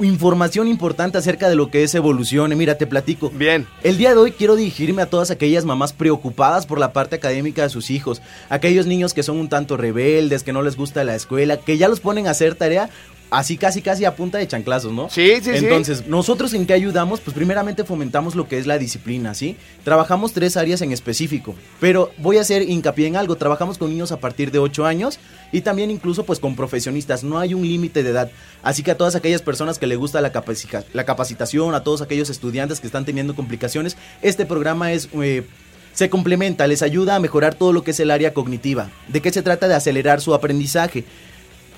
información 0.00 0.68
importante 0.68 1.18
acerca 1.18 1.48
de 1.48 1.56
lo 1.56 1.70
que 1.70 1.82
es 1.82 1.94
evolución. 1.94 2.52
Y 2.52 2.56
mira, 2.56 2.76
te 2.76 2.86
platico. 2.86 3.30
Bien. 3.30 3.66
El 3.82 3.96
día 3.96 4.10
de 4.10 4.16
hoy 4.16 4.32
quiero 4.32 4.56
dirigirme 4.56 5.02
a 5.02 5.06
todas 5.06 5.30
aquellas 5.30 5.64
mamás 5.64 5.92
preocupadas 5.92 6.66
por 6.66 6.78
la 6.78 6.92
parte 6.92 7.16
académica 7.16 7.62
de 7.62 7.68
sus 7.68 7.90
hijos, 7.90 8.22
aquellos 8.48 8.86
niños 8.86 9.14
que 9.14 9.22
son 9.22 9.38
un 9.38 9.48
tanto 9.48 9.76
rebeldes, 9.76 10.42
que 10.42 10.52
no 10.52 10.62
les 10.62 10.76
gusta 10.76 11.04
la 11.04 11.14
escuela, 11.14 11.56
que 11.58 11.78
ya 11.78 11.88
los 11.88 12.00
ponen 12.00 12.26
a 12.26 12.30
hacer 12.30 12.54
tarea 12.54 12.90
así 13.38 13.56
casi 13.56 13.82
casi 13.82 14.04
a 14.04 14.14
punta 14.16 14.38
de 14.38 14.46
chanclazos, 14.48 14.92
¿no? 14.92 15.08
Sí, 15.10 15.32
sí, 15.42 15.50
sí. 15.52 15.64
Entonces, 15.64 16.06
nosotros 16.06 16.54
en 16.54 16.66
qué 16.66 16.72
ayudamos? 16.74 17.20
Pues 17.20 17.34
primeramente 17.34 17.84
fomentamos 17.84 18.34
lo 18.34 18.48
que 18.48 18.58
es 18.58 18.66
la 18.66 18.78
disciplina, 18.78 19.34
¿sí? 19.34 19.56
Trabajamos 19.84 20.32
tres 20.32 20.56
áreas 20.56 20.80
en 20.82 20.92
específico, 20.92 21.54
pero 21.80 22.10
voy 22.18 22.38
a 22.38 22.40
hacer 22.42 22.62
hincapié 22.68 23.06
en 23.06 23.16
algo, 23.16 23.36
trabajamos 23.36 23.78
con 23.78 23.90
niños 23.90 24.12
a 24.12 24.18
partir 24.20 24.50
de 24.50 24.58
8 24.58 24.86
años 24.86 25.18
y 25.52 25.60
también 25.60 25.90
incluso 25.90 26.24
pues 26.24 26.38
con 26.38 26.56
profesionistas, 26.56 27.22
no 27.24 27.38
hay 27.38 27.54
un 27.54 27.62
límite 27.62 28.02
de 28.02 28.10
edad, 28.10 28.30
así 28.62 28.82
que 28.82 28.90
a 28.92 28.96
todas 28.96 29.14
aquellas 29.14 29.42
personas 29.42 29.78
que 29.78 29.86
les 29.86 29.98
gusta 29.98 30.20
la, 30.20 30.32
capacica- 30.32 30.84
la 30.92 31.04
capacitación, 31.04 31.74
a 31.74 31.82
todos 31.84 32.00
aquellos 32.02 32.30
estudiantes 32.30 32.80
que 32.80 32.86
están 32.86 33.04
teniendo 33.04 33.34
complicaciones, 33.34 33.96
este 34.22 34.46
programa 34.46 34.92
es... 34.92 35.08
eh, 35.20 35.44
se 35.92 36.10
complementa, 36.10 36.66
les 36.66 36.82
ayuda 36.82 37.14
a 37.14 37.20
mejorar 37.20 37.54
todo 37.54 37.72
lo 37.72 37.84
que 37.84 37.92
es 37.92 38.00
el 38.00 38.10
área 38.10 38.34
cognitiva. 38.34 38.90
¿De 39.06 39.20
qué 39.22 39.30
se 39.30 39.42
trata? 39.42 39.68
De 39.68 39.76
acelerar 39.76 40.20
su 40.20 40.34
aprendizaje. 40.34 41.04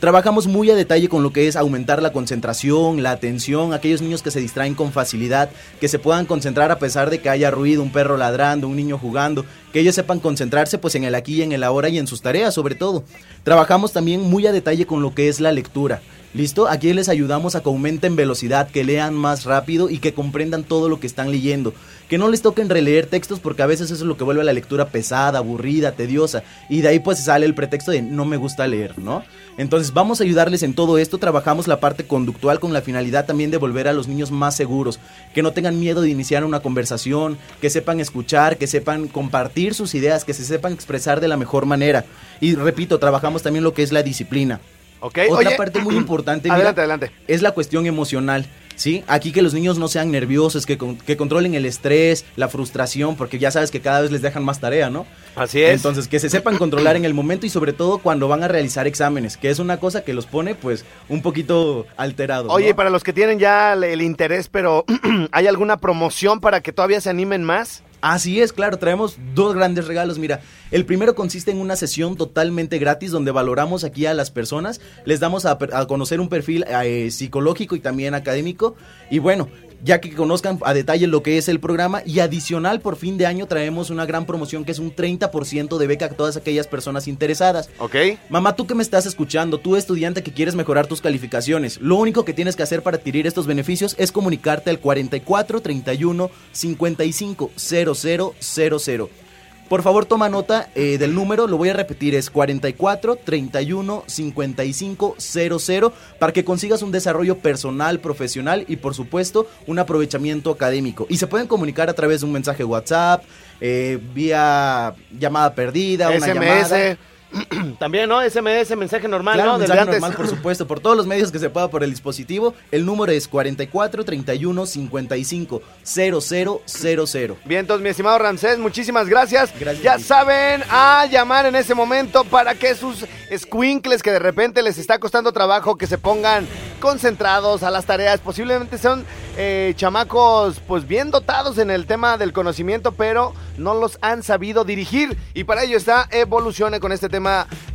Trabajamos 0.01 0.47
muy 0.47 0.71
a 0.71 0.75
detalle 0.75 1.09
con 1.09 1.23
lo 1.23 1.33
que 1.33 1.49
es 1.49 1.57
aumentar 1.57 2.03
la 2.03 2.13
concentración, 2.13 3.03
la 3.03 3.13
atención, 3.13 3.73
aquellos 3.73 4.03
niños 4.03 4.23
que 4.23 4.31
se 4.31 4.41
distraen 4.41 4.75
con 4.75 4.93
facilidad, 4.93 5.49
que 5.81 5.89
se 5.89 5.99
puedan 5.99 6.27
concentrar 6.27 6.71
a 6.71 6.79
pesar 6.79 7.09
de 7.09 7.21
que 7.21 7.31
haya 7.31 7.51
ruido, 7.51 7.83
un 7.83 7.91
perro 7.91 8.19
ladrando, 8.19 8.69
un 8.69 8.77
niño 8.77 8.99
jugando, 8.99 9.47
que 9.73 9.81
ellos 9.81 9.95
sepan 9.95 10.21
concentrarse 10.21 10.77
pues 10.77 10.95
en 10.97 11.05
el 11.05 11.15
aquí, 11.15 11.41
en 11.41 11.53
el 11.53 11.65
ahora 11.65 11.89
y 11.89 11.99
en 11.99 12.07
sus 12.07 12.21
tareas 12.21 12.53
sobre 12.53 12.75
todo. 12.75 13.05
Trabajamos 13.43 13.95
también 13.95 14.21
muy 14.21 14.47
a 14.47 14.53
detalle 14.53 14.87
con 14.87 15.01
lo 15.01 15.15
que 15.15 15.31
es 15.31 15.41
la 15.41 15.51
lectura. 15.51 16.03
¿Listo? 16.37 16.69
Aquí 16.69 16.93
les 16.93 17.09
ayudamos 17.09 17.55
a 17.55 17.63
que 17.63 17.71
aumenten 17.71 18.15
velocidad, 18.15 18.69
que 18.69 18.85
lean 18.85 19.15
más 19.15 19.47
rápido 19.47 19.89
y 19.89 20.01
que 20.01 20.13
comprendan 20.13 20.65
todo 20.65 20.91
lo 20.91 21.01
que 21.01 21.07
están 21.07 21.31
leyendo. 21.31 21.73
Que 22.11 22.19
no 22.19 22.29
les 22.29 22.43
toquen 22.43 22.69
releer 22.69 23.07
textos 23.07 23.41
porque 23.41 23.63
a 23.63 23.67
veces 23.67 23.91
eso 23.91 24.05
es 24.05 24.07
lo 24.07 24.19
que 24.19 24.25
vuelve 24.25 24.43
a 24.43 24.45
la 24.45 24.53
lectura 24.53 24.89
pesada, 24.89 25.39
aburrida, 25.39 25.93
tediosa. 25.93 26.43
Y 26.69 26.83
de 26.83 26.89
ahí 26.89 26.99
pues 26.99 27.25
sale 27.25 27.47
el 27.47 27.55
pretexto 27.55 27.91
de 27.91 28.03
no 28.03 28.27
me 28.27 28.37
gusta 28.37 28.67
leer, 28.67 28.99
¿no? 28.99 29.25
Entonces 29.57 29.95
vamos 29.95 30.21
a 30.21 30.25
ayudarles 30.25 30.63
en 30.63 30.75
todo 30.75 30.99
esto. 30.99 31.17
Trabajamos 31.17 31.69
la 31.69 31.81
parte 31.81 32.07
conductual 32.07 32.61
con 32.61 32.75
la 32.75 32.83
finalidad 32.83 33.25
también 33.25 33.51
de 33.51 33.57
volver 33.57 33.89
a 33.89 33.95
los 33.95 34.07
niños 34.07 34.31
más 34.31 34.55
seguros. 34.55 35.01
Que 35.33 35.43
no 35.43 35.55
tengan 35.55 35.81
miedo 35.81 36.03
de 36.03 36.11
iniciar 36.11 36.45
una 36.45 36.61
conversación, 36.61 37.39
que 37.63 37.71
sepan 37.71 37.99
escuchar, 37.99 38.59
que 38.59 38.67
sepan 38.67 39.09
compartir 39.09 39.73
sus 39.73 39.95
ideas, 39.95 40.27
que 40.27 40.35
se 40.35 40.45
sepan 40.45 40.75
expresar 40.75 41.23
de 41.23 41.29
la 41.29 41.39
mejor 41.39 41.65
manera. 41.65 42.05
Y 42.43 42.57
repito, 42.57 42.99
trabajamos 42.99 43.43
también 43.43 43.65
lo 43.65 43.73
que 43.73 43.83
es 43.83 43.91
la 43.91 44.03
disciplina. 44.03 44.61
Ok, 45.01 45.19
Otra 45.31 45.49
oye, 45.51 45.57
parte 45.57 45.81
muy 45.81 45.95
importante 45.97 46.49
mira, 46.49 46.57
Adelante, 46.57 46.81
adelante. 46.81 47.11
es 47.29 47.43
la 47.43 47.53
cuestión 47.53 47.87
emocional. 47.87 48.47
¿sí? 48.77 49.03
Aquí 49.07 49.33
que 49.33 49.41
los 49.41 49.55
niños 49.55 49.79
no 49.79 49.89
sean 49.89 50.11
nerviosos, 50.11 50.67
que, 50.67 50.77
con- 50.77 50.99
que 50.99 51.17
controlen 51.17 51.55
el 51.55 51.65
estrés, 51.65 52.27
la 52.37 52.49
frustración, 52.49 53.17
porque 53.17 53.39
ya 53.39 53.51
sabes 53.51 53.71
que 53.71 53.81
cada 53.81 54.03
vez 54.03 54.11
les 54.11 54.21
dejan 54.21 54.45
más 54.45 54.61
tarea, 54.61 54.91
¿no? 54.91 55.07
Así 55.35 55.63
es. 55.63 55.77
Entonces, 55.77 56.09
que 56.09 56.19
se 56.21 56.29
sepan 56.29 56.59
controlar 56.59 56.95
en 56.95 57.07
el 57.07 57.15
momento 57.15 57.47
y 57.47 57.49
sobre 57.49 57.73
todo 57.73 57.97
cuando 57.99 58.29
van 58.29 58.43
a 58.43 58.49
realizar 58.49 58.87
exámenes, 58.87 59.39
que 59.39 59.49
es 59.49 59.61
una 59.61 59.79
cosa 59.79 60.05
que 60.05 60.13
los 60.13 60.27
pone, 60.27 60.55
pues, 60.55 60.85
un 61.09 61.23
poquito 61.23 61.87
alterados. 61.97 62.53
Oye, 62.53 62.67
¿no? 62.67 62.71
y 62.73 62.75
para 62.75 62.91
los 62.91 63.03
que 63.03 63.15
tienen 63.15 63.39
ya 63.39 63.73
el, 63.73 63.83
el 63.85 64.03
interés, 64.03 64.51
pero 64.51 64.85
¿hay 65.33 65.47
alguna 65.47 65.79
promoción 65.79 66.41
para 66.41 66.61
que 66.61 66.71
todavía 66.73 67.01
se 67.01 67.09
animen 67.09 67.45
más? 67.45 67.83
Así 68.01 68.41
es, 68.41 68.53
claro, 68.53 68.79
traemos 68.79 69.17
dos 69.35 69.55
grandes 69.55 69.87
regalos. 69.87 70.19
Mira, 70.19 70.41
el 70.71 70.85
primero 70.85 71.15
consiste 71.15 71.51
en 71.51 71.61
una 71.61 71.77
sesión 71.77 72.17
totalmente 72.17 72.79
gratis 72.79 73.11
donde 73.11 73.31
valoramos 73.31 73.85
aquí 73.85 74.07
a 74.07 74.15
las 74.15 74.31
personas, 74.31 74.81
les 75.05 75.21
damos 75.21 75.47
a, 75.47 75.59
a 75.73 75.87
conocer 75.87 76.21
un 76.21 76.29
perfil 76.29 76.65
eh, 76.69 77.11
psicológico 77.11 77.75
y 77.75 77.81
también 77.81 78.15
académico. 78.15 78.77
Y 79.11 79.19
bueno, 79.19 79.49
ya 79.83 80.01
que 80.01 80.15
conozcan 80.15 80.59
a 80.63 80.75
detalle 80.75 81.07
lo 81.07 81.23
que 81.23 81.39
es 81.39 81.49
el 81.49 81.61
programa 81.61 82.03
y 82.05 82.21
adicional 82.21 82.81
por 82.81 82.97
fin 82.97 83.19
de 83.19 83.27
año 83.27 83.47
traemos 83.47 83.91
una 83.91 84.07
gran 84.07 84.27
promoción 84.27 84.65
que 84.65 84.73
es 84.73 84.79
un 84.79 84.95
30% 84.95 85.79
de 85.79 85.87
beca 85.87 86.07
a 86.07 86.11
todas 86.11 86.37
aquellas 86.37 86.67
personas 86.67 87.09
interesadas. 87.09 87.71
¿Ok? 87.79 87.97
Mamá, 88.29 88.57
tú 88.57 88.67
que 88.67 88.75
me 88.75 88.83
estás 88.83 89.07
escuchando, 89.07 89.59
tú 89.59 89.77
estudiante 89.77 90.23
que 90.23 90.33
quieres 90.33 90.55
mejorar 90.55 90.87
tus 90.87 91.01
calificaciones, 91.01 91.79
lo 91.81 91.97
único 91.97 92.25
que 92.25 92.33
tienes 92.33 92.57
que 92.57 92.63
hacer 92.63 92.83
para 92.83 92.97
adquirir 92.97 93.27
estos 93.27 93.47
beneficios 93.47 93.95
es 93.99 94.13
comunicarte 94.13 94.71
al 94.71 94.81
44 94.81 95.61
31 95.61 96.31
55 96.53 97.51
0000. 97.57 99.26
Por 99.69 99.83
favor, 99.83 100.07
toma 100.07 100.29
nota 100.29 100.69
eh, 100.77 100.97
del 100.97 101.13
número, 101.13 101.49
lo 101.49 101.57
voy 101.57 101.71
a 101.71 101.73
repetir, 101.73 102.15
es 102.15 102.31
44 102.31 103.17
31 103.17 104.05
55 104.07 105.17
00 105.19 105.93
para 106.21 106.33
que 106.33 106.45
consigas 106.45 106.83
un 106.83 106.93
desarrollo 106.93 107.39
personal, 107.39 107.99
profesional 107.99 108.65
y 108.69 108.77
por 108.77 108.95
supuesto 108.95 109.49
un 109.67 109.81
aprovechamiento 109.81 110.53
académico. 110.53 111.07
Y 111.09 111.17
se 111.17 111.27
pueden 111.27 111.49
comunicar 111.49 111.91
a 111.91 111.95
través 111.95 112.21
de 112.21 112.27
un 112.27 112.33
mensaje 112.33 112.63
WhatsApp, 112.63 113.25
eh, 113.61 113.99
vía 114.15 114.95
llamada 115.19 115.55
perdida, 115.55 116.11
una 116.11 116.27
llamada. 116.27 116.97
También, 117.79 118.09
¿no? 118.09 118.21
SMS, 118.23 118.77
mensaje 118.77 119.09
normal, 119.09 119.35
Claro, 119.35 119.53
¿no? 119.53 119.59
Mensaje 119.59 119.85
normal, 119.85 120.15
por 120.15 120.29
supuesto, 120.29 120.67
por 120.67 120.81
todos 120.81 120.97
los 120.97 121.07
medios 121.07 121.31
que 121.33 121.39
se 121.39 121.51
pueda 121.51 121.69
por 121.69 121.83
el 121.83 121.91
dispositivo. 121.91 122.55
El 122.71 122.85
número 122.87 123.13
es 123.13 123.29
44 123.29 124.05
31 124.05 124.67
55 124.67 125.63
0000. 125.85 127.37
Bien, 127.45 127.61
entonces, 127.61 127.83
mi 127.83 127.89
estimado 127.89 128.19
Ramsés, 128.19 128.59
muchísimas 128.59 129.09
gracias. 129.09 129.53
Gracias 129.59 129.83
ya 129.83 129.99
saben 129.99 130.63
a 130.71 131.07
llamar 131.07 131.47
en 131.47 131.57
ese 131.57 131.75
momento 131.75 132.25
para 132.25 132.55
que 132.55 132.75
sus 132.75 133.05
squinkles 133.37 134.03
que 134.03 134.11
de 134.11 134.19
repente 134.19 134.63
les 134.63 134.79
está 134.79 134.99
costando 134.99 135.33
trabajo 135.33 135.77
que 135.77 135.87
se 135.87 135.99
pongan 135.99 136.47
concentrados 136.81 137.63
a 137.63 137.71
las 137.71 137.87
tareas. 137.87 138.21
Posiblemente 138.21 138.79
son 138.79 139.05
eh, 139.37 139.75
chamacos 139.77 140.61
pues 140.67 140.87
bien 140.87 141.11
dotados 141.11 141.59
en 141.59 141.71
el 141.71 141.87
tema 141.87 142.17
del 142.19 142.33
conocimiento, 142.33 142.93
pero 142.93 143.35
no 143.59 143.75
los 143.75 143.99
han 144.01 144.23
sabido 144.23 144.65
dirigir. 144.65 145.17
Y 145.35 145.45
para 145.45 145.65
ello 145.65 145.77
está 145.77 146.09
Evolucione 146.11 146.81
con 146.81 146.93
este 146.93 147.09
tema 147.09 147.26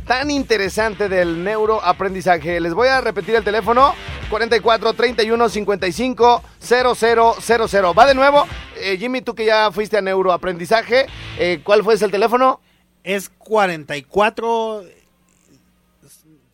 tan 0.06 0.30
interesante 0.30 1.08
del 1.08 1.42
neuroaprendizaje. 1.44 2.60
Les 2.60 2.74
voy 2.74 2.88
a 2.88 3.00
repetir 3.00 3.34
el 3.34 3.44
teléfono 3.44 3.94
44 4.30 4.92
31 4.92 5.48
55 5.48 6.42
0000. 6.60 7.98
Va 7.98 8.06
de 8.06 8.14
nuevo. 8.14 8.46
Eh, 8.76 8.96
Jimmy, 8.98 9.20
tú 9.22 9.34
que 9.34 9.44
ya 9.44 9.70
fuiste 9.70 9.98
a 9.98 10.00
neuroaprendizaje, 10.00 11.06
eh, 11.38 11.60
¿cuál 11.62 11.84
fue 11.84 11.94
ese 11.94 12.06
el 12.06 12.10
teléfono? 12.10 12.60
Es 13.04 13.28
44. 13.28 14.84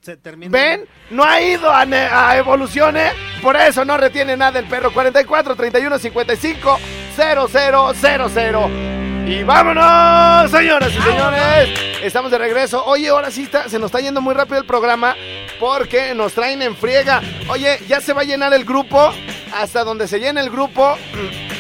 Se 0.00 0.16
termina. 0.16 0.50
¿Ven? 0.50 0.87
No 1.11 1.24
ha 1.24 1.40
ido 1.40 1.70
a, 1.70 1.82
a 1.82 2.37
Evolucione, 2.38 3.11
por 3.42 3.56
eso 3.56 3.84
no 3.84 3.96
retiene 3.96 4.37
nada 4.37 4.58
el 4.58 4.66
perro. 4.66 4.92
44 4.92 5.56
31 5.56 5.98
55 5.98 6.78
0000. 7.16 9.08
Y 9.28 9.42
vámonos, 9.42 10.50
señoras 10.50 10.90
y 10.90 11.02
señores. 11.02 11.68
Estamos 12.02 12.30
de 12.30 12.38
regreso. 12.38 12.82
Oye, 12.86 13.10
ahora 13.10 13.30
sí 13.30 13.42
está, 13.42 13.68
se 13.68 13.78
nos 13.78 13.88
está 13.88 14.00
yendo 14.00 14.22
muy 14.22 14.34
rápido 14.34 14.58
el 14.58 14.64
programa 14.64 15.14
porque 15.60 16.14
nos 16.14 16.32
traen 16.32 16.62
en 16.62 16.74
friega. 16.74 17.20
Oye, 17.50 17.78
ya 17.86 18.00
se 18.00 18.14
va 18.14 18.22
a 18.22 18.24
llenar 18.24 18.54
el 18.54 18.64
grupo. 18.64 19.12
Hasta 19.54 19.84
donde 19.84 20.08
se 20.08 20.18
llene 20.18 20.40
el 20.40 20.48
grupo. 20.48 20.96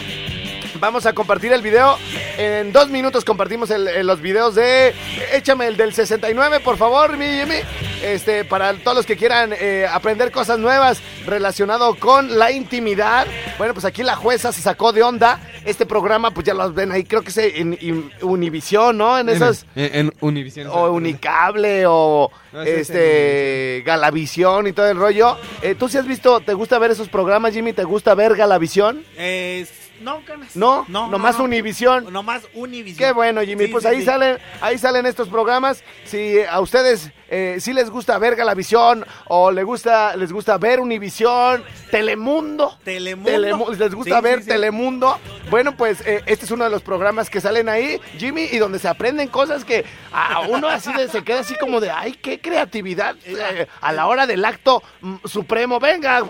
Vamos 0.80 1.04
a 1.04 1.12
compartir 1.12 1.52
el 1.52 1.60
video. 1.60 1.98
En 2.38 2.72
dos 2.72 2.88
minutos 2.88 3.24
compartimos 3.24 3.68
el- 3.70 3.88
el- 3.88 4.06
los 4.06 4.20
videos 4.22 4.54
de. 4.54 4.94
Échame 5.32 5.66
el 5.66 5.76
del 5.76 5.92
69, 5.92 6.60
por 6.60 6.76
favor, 6.76 7.16
mi 7.16 7.26
Jimmy. 7.26 7.56
Este, 8.02 8.44
para 8.44 8.72
todos 8.74 8.96
los 8.98 9.06
que 9.06 9.16
quieran 9.16 9.52
eh, 9.58 9.86
aprender 9.90 10.30
cosas 10.30 10.56
nuevas 10.60 11.00
relacionado 11.26 11.96
con 11.96 12.38
la 12.38 12.52
intimidad. 12.52 13.26
Bueno, 13.58 13.74
pues 13.74 13.84
aquí 13.84 14.04
la 14.04 14.14
jueza 14.14 14.52
se 14.52 14.62
sacó 14.62 14.92
de 14.92 15.02
onda. 15.02 15.40
Este 15.64 15.84
programa, 15.84 16.30
pues 16.30 16.46
ya 16.46 16.54
lo 16.54 16.72
ven 16.72 16.92
ahí, 16.92 17.02
creo 17.02 17.22
que 17.22 17.30
es 17.30 17.38
en, 17.38 17.76
en 17.80 18.10
Univisión, 18.22 18.96
¿no? 18.96 19.18
En 19.18 19.28
esas. 19.28 19.66
En, 19.74 20.06
en 20.06 20.12
Univision. 20.20 20.68
O 20.68 20.92
Unicable 20.92 21.84
o 21.88 22.30
No, 22.52 22.62
ese 22.62 22.74
es 22.80 22.80
este 22.90 23.82
Galavisión 23.84 24.68
y 24.68 24.72
todo 24.72 24.88
el 24.88 24.96
rollo. 24.96 25.36
Eh, 25.60 25.74
¿Tú 25.76 25.88
sí 25.88 25.98
has 25.98 26.06
visto, 26.06 26.38
te 26.40 26.54
gusta 26.54 26.78
ver 26.78 26.92
esos 26.92 27.08
programas, 27.08 27.52
Jimmy? 27.52 27.72
¿Te 27.72 27.82
gusta 27.82 28.14
ver 28.14 28.36
Galavisión? 28.36 29.02
Eh, 29.16 29.66
no, 30.00 30.24
canas. 30.24 30.54
No, 30.56 30.84
no 30.88 31.08
nomás 31.08 31.34
no, 31.34 31.38
no. 31.40 31.44
Univisión. 31.44 32.12
Nomás 32.12 32.42
Univision. 32.54 32.98
Qué 32.98 33.12
bueno, 33.12 33.40
Jimmy. 33.42 33.66
Sí, 33.66 33.72
pues 33.72 33.82
sí, 33.84 33.90
ahí 33.90 33.98
sí. 34.00 34.04
salen, 34.06 34.38
ahí 34.60 34.78
salen 34.78 35.06
estos 35.06 35.28
programas. 35.28 35.82
Si 36.04 36.40
a 36.42 36.60
ustedes 36.60 37.10
eh, 37.30 37.56
sí 37.60 37.72
les 37.72 37.90
gusta 37.90 38.16
ver 38.18 38.36
Galavisión 38.36 39.04
o 39.26 39.50
les 39.50 39.64
gusta, 39.64 40.16
les 40.16 40.32
gusta 40.32 40.56
ver 40.58 40.80
Univisión, 40.80 41.62
Telemundo. 41.90 42.78
Telemundo. 42.84 43.30
Telemu- 43.30 43.76
les 43.76 43.94
gusta 43.94 44.20
ver. 44.20 44.44
Telemundo. 44.44 45.18
Bueno, 45.50 45.76
pues 45.76 46.00
eh, 46.06 46.22
este 46.26 46.44
es 46.44 46.50
uno 46.50 46.64
de 46.64 46.70
los 46.70 46.82
programas 46.82 47.28
que 47.30 47.40
salen 47.40 47.68
ahí, 47.68 48.00
Jimmy, 48.18 48.44
y 48.52 48.58
donde 48.58 48.78
se 48.78 48.88
aprenden 48.88 49.28
cosas 49.28 49.64
que 49.64 49.84
a 50.12 50.40
uno 50.40 50.68
así 50.68 50.92
de- 50.92 51.08
se 51.08 51.24
queda 51.24 51.40
así 51.40 51.54
como 51.56 51.80
de, 51.80 51.90
ay, 51.90 52.12
qué 52.12 52.40
creatividad 52.40 53.16
eh, 53.24 53.66
a 53.80 53.92
la 53.92 54.06
hora 54.06 54.26
del 54.26 54.44
acto 54.44 54.82
mm, 55.00 55.16
supremo. 55.24 55.80
Venga, 55.80 56.22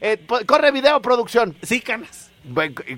eh, 0.00 0.18
corre 0.46 0.70
video, 0.70 1.00
producción. 1.00 1.56
Sí, 1.62 1.80
canas. 1.80 2.30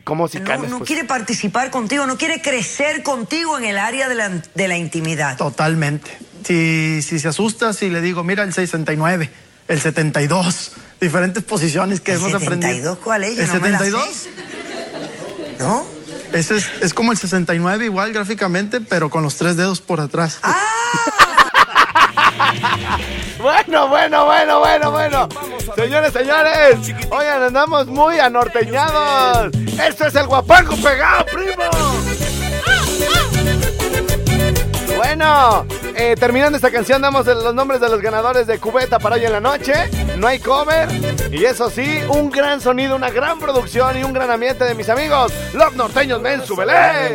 ¿Cómo 0.04 0.26
si 0.28 0.40
No, 0.40 0.56
no 0.66 0.80
quiere 0.80 1.04
participar 1.04 1.70
contigo, 1.70 2.06
no 2.06 2.18
quiere 2.18 2.42
crecer 2.42 3.02
contigo 3.02 3.56
en 3.58 3.64
el 3.64 3.78
área 3.78 4.08
de 4.08 4.14
la, 4.16 4.28
de 4.54 4.68
la 4.68 4.76
intimidad. 4.76 5.36
Totalmente. 5.36 6.18
Si, 6.44 7.00
si 7.02 7.18
se 7.20 7.28
asusta, 7.28 7.72
si 7.72 7.88
le 7.88 8.00
digo, 8.00 8.24
mira 8.24 8.42
el 8.42 8.52
69, 8.52 9.30
el 9.68 9.80
72, 9.80 10.72
diferentes 11.00 11.42
posiciones 11.44 12.00
que 12.00 12.12
¿El 12.12 12.18
hemos 12.18 12.34
aprendido. 12.34 12.94
72 12.94 12.98
cuál 12.98 13.24
es? 13.24 13.36
Yo 13.36 13.42
¿El 13.42 13.48
no 13.48 13.60
me 13.60 13.70
la 13.70 13.78
72? 13.78 14.08
sé. 14.14 14.30
¿No? 15.60 15.86
Ese 16.32 16.56
es, 16.56 16.66
es 16.82 16.92
como 16.92 17.12
el 17.12 17.18
69 17.18 17.84
igual 17.84 18.12
gráficamente, 18.12 18.80
pero 18.80 19.10
con 19.10 19.22
los 19.22 19.36
tres 19.36 19.56
dedos 19.56 19.80
por 19.80 20.00
atrás. 20.00 20.40
Bueno, 23.38 23.88
bueno, 23.88 24.24
bueno, 24.24 24.58
bueno, 24.60 24.90
bueno. 24.90 25.28
Señores, 25.76 26.12
señores. 26.12 26.78
Oigan, 27.10 27.42
andamos 27.42 27.86
muy 27.86 28.18
anorteñados. 28.18 29.54
Esto 29.78 30.06
es 30.06 30.14
el 30.14 30.26
guapango 30.26 30.74
pegado, 30.76 31.24
primo. 31.26 31.62
Bueno, 34.96 35.66
eh, 35.94 36.16
terminando 36.18 36.56
esta 36.56 36.70
canción, 36.70 37.02
damos 37.02 37.26
los 37.26 37.54
nombres 37.54 37.80
de 37.80 37.88
los 37.90 38.00
ganadores 38.00 38.46
de 38.46 38.58
Cubeta 38.58 38.98
para 38.98 39.16
hoy 39.16 39.26
en 39.26 39.32
la 39.32 39.40
noche. 39.40 39.74
No 40.16 40.26
hay 40.26 40.38
cover. 40.38 40.88
Y 41.30 41.44
eso 41.44 41.68
sí, 41.68 42.00
un 42.08 42.30
gran 42.30 42.60
sonido, 42.60 42.96
una 42.96 43.10
gran 43.10 43.38
producción 43.38 43.98
y 43.98 44.02
un 44.02 44.12
gran 44.12 44.30
ambiente 44.30 44.64
de 44.64 44.74
mis 44.74 44.88
amigos. 44.88 45.32
Los 45.52 45.74
norteños, 45.74 46.20
men, 46.20 46.44
súbele. 46.44 47.14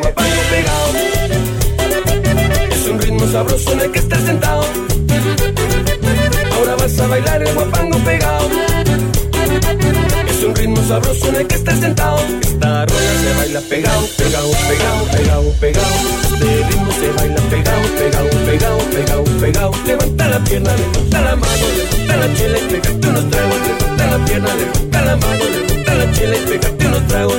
Es 2.70 2.86
un 2.88 3.00
ritmo 3.00 3.26
sabroso 3.26 3.72
en 3.72 3.80
el 3.80 3.92
que 3.92 3.98
estás 3.98 4.20
sentado. 4.20 4.64
Ahora 6.56 6.76
vas 6.76 6.98
a 6.98 7.06
bailar 7.06 7.42
el 7.42 7.54
guapango 7.54 7.98
pegado. 7.98 8.48
Es 10.28 10.42
un 10.44 10.54
ritmo 10.54 10.82
sabroso 10.86 11.28
en 11.28 11.36
el 11.36 11.46
que 11.46 11.54
estás 11.56 11.78
sentado. 11.78 12.18
Esta 12.40 12.86
rola 12.86 13.12
se 13.22 13.34
baila 13.38 13.60
pegado, 13.60 14.06
pegado, 14.16 14.50
pegado, 14.68 15.04
pegado, 15.12 15.52
pegado. 15.60 15.94
Este 16.22 16.64
ritmo 16.68 16.92
se 16.92 17.12
baila 17.12 17.40
pegado, 17.50 17.82
pegado, 17.98 18.28
pegado, 18.46 18.78
pegado, 18.90 19.24
pegado. 19.40 19.72
Levanta 19.86 20.28
la 20.28 20.38
pierna, 20.44 20.70
levanta 20.76 21.20
la 21.20 21.36
mano, 21.36 21.66
levanta 21.76 22.16
la 22.16 22.34
chela 22.34 22.58
y 22.58 22.62
pégate 22.62 23.08
unos 23.08 23.30
tragos. 23.30 23.56
Levanta 23.66 24.06
la 24.06 24.24
pierna, 24.24 24.54
levanta 24.54 25.02
la 25.02 25.16
mano, 25.16 25.44
levanta 25.44 25.94
la 25.94 26.12
chela 26.12 26.36
y 26.36 26.40
pégate 26.46 26.86
unos 26.86 27.06
tragos. 27.08 27.36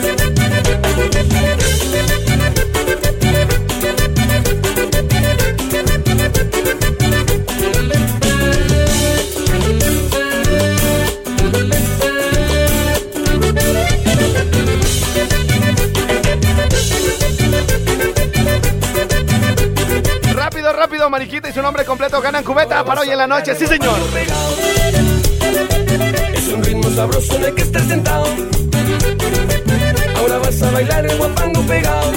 Rápido, 20.33 20.73
rápido, 20.73 21.09
Mariquita 21.09 21.49
y 21.49 21.53
su 21.53 21.61
nombre 21.61 21.85
completo 21.85 22.21
ganan 22.21 22.43
Cubeta 22.43 22.83
para 22.83 23.01
hoy 23.01 23.09
en 23.09 23.17
la 23.17 23.27
noche. 23.27 23.55
Sí, 23.55 23.67
señor. 23.67 23.97
Es 26.33 26.47
un 26.47 26.63
ritmo 26.63 26.89
sabroso 26.91 27.37
el 27.37 27.53
que 27.55 27.61
estás 27.61 27.83
sentado. 27.83 28.25
Ahora 30.17 30.37
vas 30.39 30.61
a 30.61 30.71
bailar 30.71 31.05
el 31.05 31.17
guapango 31.17 31.61
pegado. 31.61 32.11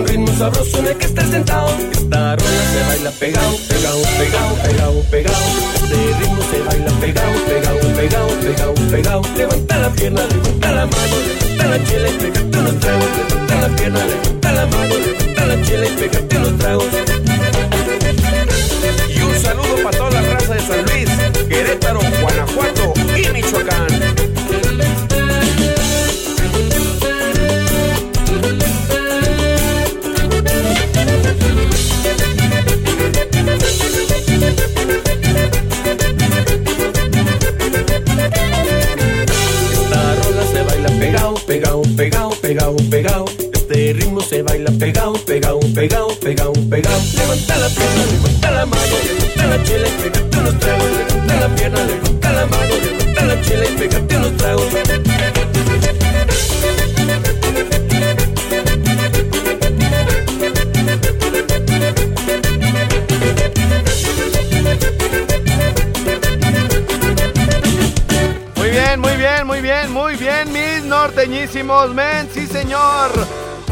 Un 0.00 0.06
ritmo 0.06 0.32
sabroso 0.38 0.78
en 0.78 0.86
el 0.86 0.96
que 0.96 1.04
estás 1.04 1.28
sentado. 1.28 1.68
Esta 1.92 2.36
rola 2.36 2.62
se 2.72 2.86
baila 2.88 3.10
pegado, 3.10 3.56
pegado, 3.68 4.02
pegado, 4.18 4.54
pegado, 4.62 5.02
pegado. 5.10 5.36
Este 5.74 5.96
ritmo 6.20 6.42
se 6.50 6.58
baila 6.62 6.90
pegado, 7.00 7.32
pegado, 7.44 7.80
pegado, 7.94 8.28
pegado, 8.40 8.74
pegado. 8.90 9.22
Levanta 9.36 9.78
la 9.78 9.90
pierna, 9.90 10.22
levanta 10.22 10.72
la 10.72 10.86
mano, 10.86 11.16
levanta 11.28 11.64
la 11.66 11.84
chela 11.84 12.08
y 12.08 12.12
pégate 12.12 12.58
unos 12.58 12.80
tragos. 12.80 13.08
Levanta 13.28 13.54
la 13.60 13.76
pierna, 13.76 14.04
levanta 14.06 14.52
la 14.52 14.66
mano, 14.66 14.94
levanta 14.94 15.46
la 15.46 15.62
chela 15.62 15.86
y 15.86 15.90
pégate 15.90 16.36
unos 16.38 16.58
tragos. 16.58 16.86
Y 19.14 19.20
un 19.20 19.38
saludo 19.38 19.82
para 19.82 19.98
toda 19.98 20.10
la 20.12 20.22
raza 20.22 20.54
de 20.54 20.60
San 20.60 20.82
Luis, 20.86 21.09
pegado, 44.80 45.12
pegado, 45.26 45.60
pegado, 45.74 46.08
pegado, 46.20 46.52
pegado. 46.70 47.00
Levanta 47.14 47.58
la 47.58 47.68
pierna, 47.68 48.06
levanta 48.06 48.50
la 48.50 48.66
mano, 48.66 48.96
levanta 49.04 49.46
la 49.46 49.62
chela 49.62 49.88
y 49.88 49.90
pégate 49.90 50.38
unos 50.38 50.58
tragos. 50.58 50.86
Levanta 50.96 51.34
la 51.36 51.48
pierna, 51.54 51.84
levanta 51.84 52.32
la 52.32 52.46
mano, 52.46 52.74
levanta 52.82 53.24
la 53.26 53.42
chela 53.42 53.64
y 53.66 53.76
pégate 53.76 54.16
unos 54.16 54.36
tragos. 54.38 54.72
Muy 68.56 68.70
bien, 68.70 69.00
muy 69.00 69.16
bien, 69.16 69.46
muy 69.46 69.60
bien, 69.60 69.92
muy 69.92 70.16
bien, 70.16 70.52
mis 70.52 70.84
norteñísimos, 70.84 71.92
men, 71.92 72.30
sí 72.32 72.46
señor. 72.46 73.10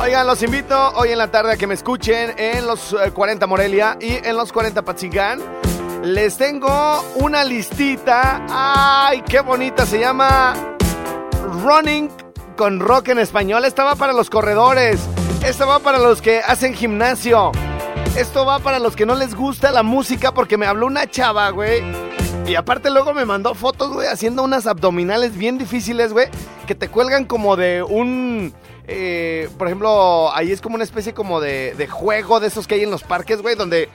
Oigan, 0.08 0.26
los 0.26 0.42
invito 0.42 0.92
hoy 0.94 1.10
en 1.10 1.18
la 1.18 1.30
tarde 1.30 1.52
a 1.52 1.56
que 1.58 1.66
me 1.66 1.74
escuchen 1.74 2.32
en 2.38 2.66
los 2.66 2.94
eh, 2.94 3.10
40 3.12 3.46
Morelia 3.46 3.98
y 4.00 4.14
en 4.26 4.38
los 4.38 4.54
40 4.54 4.80
Patzingán. 4.80 5.38
Les 6.02 6.38
tengo 6.38 7.04
una 7.16 7.44
listita. 7.44 8.42
¡Ay, 8.48 9.22
qué 9.28 9.40
bonita! 9.40 9.84
Se 9.84 10.00
llama 10.00 10.54
Running 11.62 12.10
con 12.56 12.80
Rock 12.80 13.08
en 13.08 13.18
español. 13.18 13.66
Esta 13.66 13.84
va 13.84 13.96
para 13.96 14.14
los 14.14 14.30
corredores. 14.30 14.98
Esta 15.44 15.66
va 15.66 15.78
para 15.80 15.98
los 15.98 16.22
que 16.22 16.38
hacen 16.38 16.72
gimnasio. 16.72 17.52
Esto 18.16 18.46
va 18.46 18.60
para 18.60 18.78
los 18.78 18.96
que 18.96 19.04
no 19.04 19.14
les 19.14 19.34
gusta 19.34 19.72
la 19.72 19.82
música 19.82 20.32
porque 20.32 20.56
me 20.56 20.64
habló 20.64 20.86
una 20.86 21.06
chava, 21.06 21.50
güey. 21.50 21.82
Y 22.46 22.54
aparte 22.54 22.88
luego 22.88 23.12
me 23.12 23.26
mandó 23.26 23.54
fotos, 23.54 23.92
güey, 23.92 24.08
haciendo 24.08 24.42
unas 24.42 24.66
abdominales 24.66 25.36
bien 25.36 25.58
difíciles, 25.58 26.14
güey, 26.14 26.28
que 26.66 26.74
te 26.74 26.88
cuelgan 26.88 27.26
como 27.26 27.56
de 27.56 27.82
un... 27.82 28.54
eh, 28.90 29.50
por 29.58 29.66
ejemplo, 29.66 30.34
ahí 30.34 30.50
es 30.50 30.62
como 30.62 30.74
una 30.74 30.84
especie 30.84 31.12
como 31.12 31.40
de, 31.40 31.86
juego 31.90 32.40
de 32.40 32.46
esos 32.46 32.66
que 32.66 32.76
hay 32.76 32.82
en 32.82 32.90
los 32.90 33.02
parques, 33.02 33.42
güey, 33.42 33.54
donde 33.54 33.90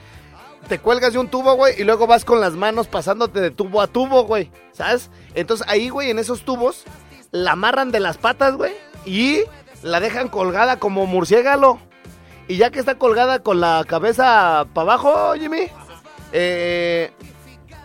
te 0.68 0.78
cuelgas 0.78 1.12
de 1.12 1.18
un 1.18 1.28
tubo, 1.28 1.54
güey, 1.54 1.74
y 1.80 1.84
luego 1.84 2.06
vas 2.06 2.24
con 2.24 2.40
las 2.40 2.52
manos 2.52 2.86
pasándote 2.86 3.40
de 3.40 3.50
tubo 3.50 3.82
a 3.82 3.88
tubo, 3.88 4.22
güey, 4.22 4.52
¿sabes? 4.72 5.10
Entonces 5.34 5.66
ahí, 5.68 5.88
güey, 5.88 6.10
en 6.10 6.20
esos 6.20 6.44
tubos, 6.44 6.84
la 7.32 7.52
amarran 7.52 7.90
de 7.90 7.98
las 7.98 8.18
patas, 8.18 8.54
güey, 8.54 8.72
y 9.04 9.40
la 9.82 9.98
dejan 9.98 10.28
colgada 10.28 10.78
como 10.78 11.06
murciélago. 11.06 11.80
Y 12.46 12.56
ya 12.56 12.70
que 12.70 12.78
está 12.78 12.96
colgada 12.96 13.40
con 13.40 13.60
la 13.60 13.84
cabeza 13.88 14.66
para 14.74 14.92
abajo, 14.92 15.34
Jimmy, 15.34 15.66
eh, 16.32 17.10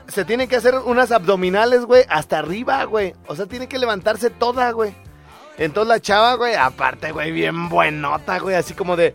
se 0.08 0.26
tiene 0.26 0.48
que 0.48 0.58
hacer 0.58 0.76
unas 0.76 1.12
abdominales, 1.12 1.86
güey, 1.86 2.04
hasta 2.08 2.38
arriba, 2.38 2.84
güey. 2.84 3.16
O 3.28 3.36
sea, 3.36 3.48
tiene 3.48 3.68
que 3.68 3.80
levantarse 3.80 4.30
toda, 4.30 4.72
güey. 4.72 4.94
Entonces 5.60 5.90
la 5.90 6.00
chava, 6.00 6.36
güey, 6.36 6.56
aparte, 6.56 7.12
güey, 7.12 7.32
bien 7.32 7.68
buenota, 7.68 8.40
güey, 8.40 8.56
así 8.56 8.74
como 8.74 8.96
de, 8.96 9.14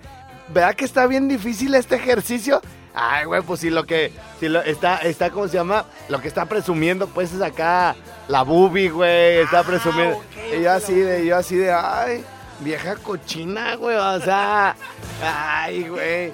¿verdad 0.49 0.75
que 0.75 0.85
está 0.85 1.07
bien 1.07 1.27
difícil 1.27 1.75
este 1.75 1.97
ejercicio? 1.97 2.61
Ay, 2.95 3.25
güey, 3.25 3.41
pues 3.41 3.61
si 3.61 3.71
lo 3.71 3.85
que, 3.85 4.13
si 4.39 4.49
lo, 4.49 4.63
está, 4.63 4.99
está, 4.99 5.31
¿cómo 5.31 5.49
se 5.49 5.57
llama? 5.57 5.87
Lo 6.11 6.21
que 6.21 6.29
está 6.29 6.45
presumiendo, 6.45 7.09
pues, 7.09 7.33
es 7.33 7.41
acá 7.41 7.97
la 8.29 8.43
boobie, 8.43 8.91
güey, 8.91 9.39
está 9.39 9.63
presumiendo. 9.65 10.23
y 10.55 10.63
yo 10.63 10.73
así 10.73 10.95
de, 10.95 11.25
yo 11.25 11.39
así 11.39 11.57
de, 11.57 11.73
ay, 11.73 12.23
vieja 12.61 12.97
cochina, 12.97 13.77
güey, 13.77 13.97
o 13.97 14.21
sea, 14.21 14.77
ay, 15.23 15.89
güey. 15.89 16.33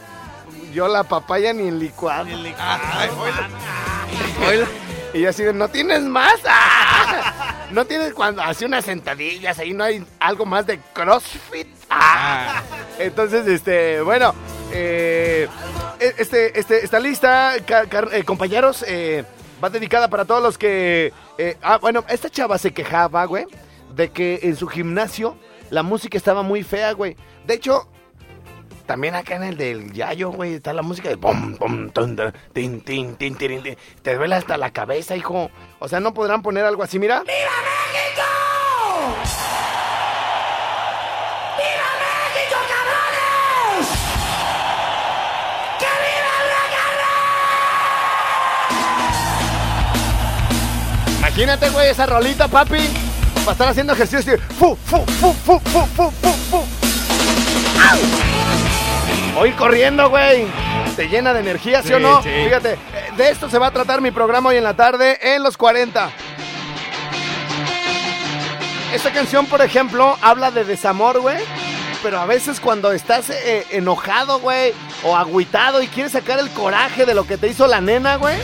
Yo 0.73 0.89
la 0.89 1.05
papaya 1.05 1.53
ni 1.53 1.69
en 1.69 1.79
licuado. 1.79 2.27
Ay, 2.59 3.09
Oíla. 4.47 4.67
Y 5.15 5.21
yo 5.21 5.31
así 5.31 5.45
de, 5.45 5.53
¿no 5.53 5.69
tienes 5.69 6.03
más? 6.03 6.35
¡Ah! 6.47 7.57
¿No 7.73 7.85
tienes 7.85 8.13
cuando 8.15 8.43
hace 8.43 8.67
unas 8.67 8.85
sentadillas 8.85 9.59
ahí? 9.59 9.73
¿No 9.73 9.85
hay 9.85 10.05
algo 10.19 10.45
más 10.45 10.67
de 10.67 10.81
CrossFit? 10.93 11.69
¡Ah! 11.89 12.63
Entonces, 12.99 13.47
este, 13.47 14.01
bueno, 14.01 14.35
eh, 14.73 15.47
este, 16.01 16.59
este, 16.59 16.85
esta 16.85 16.99
lista, 16.99 17.55
car- 17.65 18.09
eh, 18.13 18.25
compañeros, 18.25 18.85
eh, 18.89 19.25
va 19.63 19.71
dedicada 19.71 20.09
para 20.09 20.25
todos 20.25 20.43
los 20.43 20.59
que... 20.59 21.13
eh, 21.39 21.57
ah, 21.63 21.79
bueno, 21.79 22.05
esta 22.09 22.29
chava 22.29 22.59
se 22.59 22.73
quejaba, 22.73 23.25
güey, 23.27 23.47
de 23.95 24.11
que 24.11 24.41
en 24.43 24.57
su 24.57 24.67
gimnasio 24.67 25.37
la 25.71 25.83
música 25.85 26.19
estaba 26.19 26.43
muy 26.43 26.65
fea, 26.65 26.93
güey. 26.93 27.17
De 27.47 27.55
hecho, 27.55 27.89
también 28.91 29.15
acá 29.15 29.37
en 29.37 29.45
el 29.45 29.57
del 29.57 29.93
Yayo, 29.93 30.31
güey, 30.33 30.55
está 30.55 30.73
la 30.73 30.83
música 30.83 31.09
de 31.09 31.15
bom, 31.15 31.55
bom, 31.61 31.91
tun, 31.91 32.17
tun, 32.17 32.33
tin, 32.53 32.81
tin, 32.81 33.15
tin, 33.15 33.37
tirin, 33.37 33.63
tin. 33.63 33.77
Te 34.03 34.17
duele 34.17 34.35
hasta 34.35 34.57
la 34.57 34.73
cabeza, 34.73 35.15
hijo. 35.15 35.49
O 35.79 35.87
sea, 35.87 36.01
no 36.01 36.13
podrán 36.13 36.43
poner 36.43 36.65
algo 36.65 36.83
así, 36.83 36.99
mira. 36.99 37.21
¡Viva 37.21 37.53
México! 37.93 38.25
cabrones! 42.67 43.89
¡Que 45.79 45.87
viva 45.87 46.35
el 51.13 51.19
Imagínate, 51.19 51.69
güey, 51.71 51.91
esa 51.91 52.07
rolita, 52.07 52.49
papi. 52.49 52.89
Para 53.45 53.53
estar 53.53 53.69
haciendo 53.69 53.93
ejercicio. 53.93 54.35
así, 54.35 54.43
Fu, 54.59 54.75
fu, 54.75 55.07
fu, 55.07 55.33
fu, 55.33 55.61
fu, 55.61 55.87
fu, 55.87 56.11
fu, 56.11 56.33
fu. 56.51 56.57
¡Au! 57.89 58.30
Ir 59.47 59.55
corriendo, 59.57 60.11
güey. 60.11 60.47
Te 60.97 61.09
llena 61.09 61.33
de 61.33 61.41
energía, 61.41 61.83
¿sí, 61.83 61.89
Sí, 61.89 61.95
o 61.95 62.01
no? 62.01 62.23
sí. 62.23 62.29
Fíjate, 62.45 62.77
de 63.17 63.31
esto 63.31 63.49
se 63.49 63.59
va 63.59 63.69
a 63.69 63.71
tratar 63.71 64.01
mi 64.01 64.11
programa 64.11 64.51
hoy 64.51 64.57
en 64.59 64.65
la 64.65 64.75
tarde 64.75 65.19
en 65.23 65.43
los 65.43 65.57
40. 65.57 66.11
Esta 68.93 69.13
canción, 69.13 69.47
por 69.47 69.63
ejemplo, 69.63 70.17
habla 70.21 70.51
de 70.51 70.65
desamor, 70.65 71.21
güey. 71.21 71.39
Pero 72.03 72.19
a 72.21 72.27
veces 72.27 72.61
cuando 72.61 72.93
estás 72.93 73.31
eh, 73.31 73.67
enojado, 73.71 74.41
güey, 74.41 74.73
o 75.05 75.17
agüitado 75.17 75.83
y 75.83 75.87
quieres 75.87 76.13
sacar 76.13 76.39
el 76.39 76.51
coraje 76.51 77.07
de 77.07 77.15
lo 77.15 77.25
que 77.27 77.37
te 77.39 77.47
hizo 77.49 77.67
la 77.67 77.81
nena, 77.81 78.17
güey, 78.17 78.37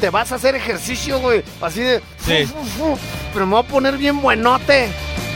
te 0.00 0.10
vas 0.10 0.32
a 0.32 0.36
hacer 0.36 0.54
ejercicio, 0.54 1.18
güey. 1.20 1.42
Así 1.60 1.80
de... 1.80 2.00
fu, 2.00 2.30
Sí. 2.30 2.46
fu, 2.46 2.64
fu, 2.64 2.98
pero 3.32 3.46
me 3.46 3.52
voy 3.56 3.64
a 3.64 3.68
poner 3.68 3.96
bien 3.96 4.20
buenote. 4.20 4.88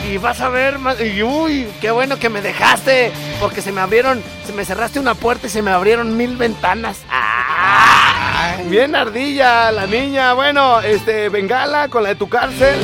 Y 0.09 0.19
vas 0.19 0.41
a 0.41 0.49
ver 0.49 0.79
más... 0.79 1.01
Y 1.01 1.23
uy, 1.23 1.67
qué 1.81 1.91
bueno 1.91 2.19
que 2.19 2.29
me 2.29 2.41
dejaste. 2.41 3.13
Porque 3.41 3.61
se 3.61 3.73
me 3.73 3.81
abrieron... 3.81 4.23
Se 4.47 4.53
me 4.53 4.65
cerraste 4.65 5.01
una 5.01 5.15
puerta 5.15 5.49
y 5.49 5.51
se 5.51 5.63
me 5.63 5.71
abrieron 5.71 6.17
mil 6.17 6.37
ventanas. 6.37 6.99
¡Ah! 7.11 8.57
Bien 8.69 8.95
ardilla 8.95 9.73
la 9.73 9.87
niña. 9.87 10.33
Bueno, 10.35 10.81
este, 10.81 11.29
Bengala 11.29 11.89
con 11.89 12.03
la 12.03 12.11
de 12.11 12.15
tu 12.15 12.29
cárcel. 12.29 12.77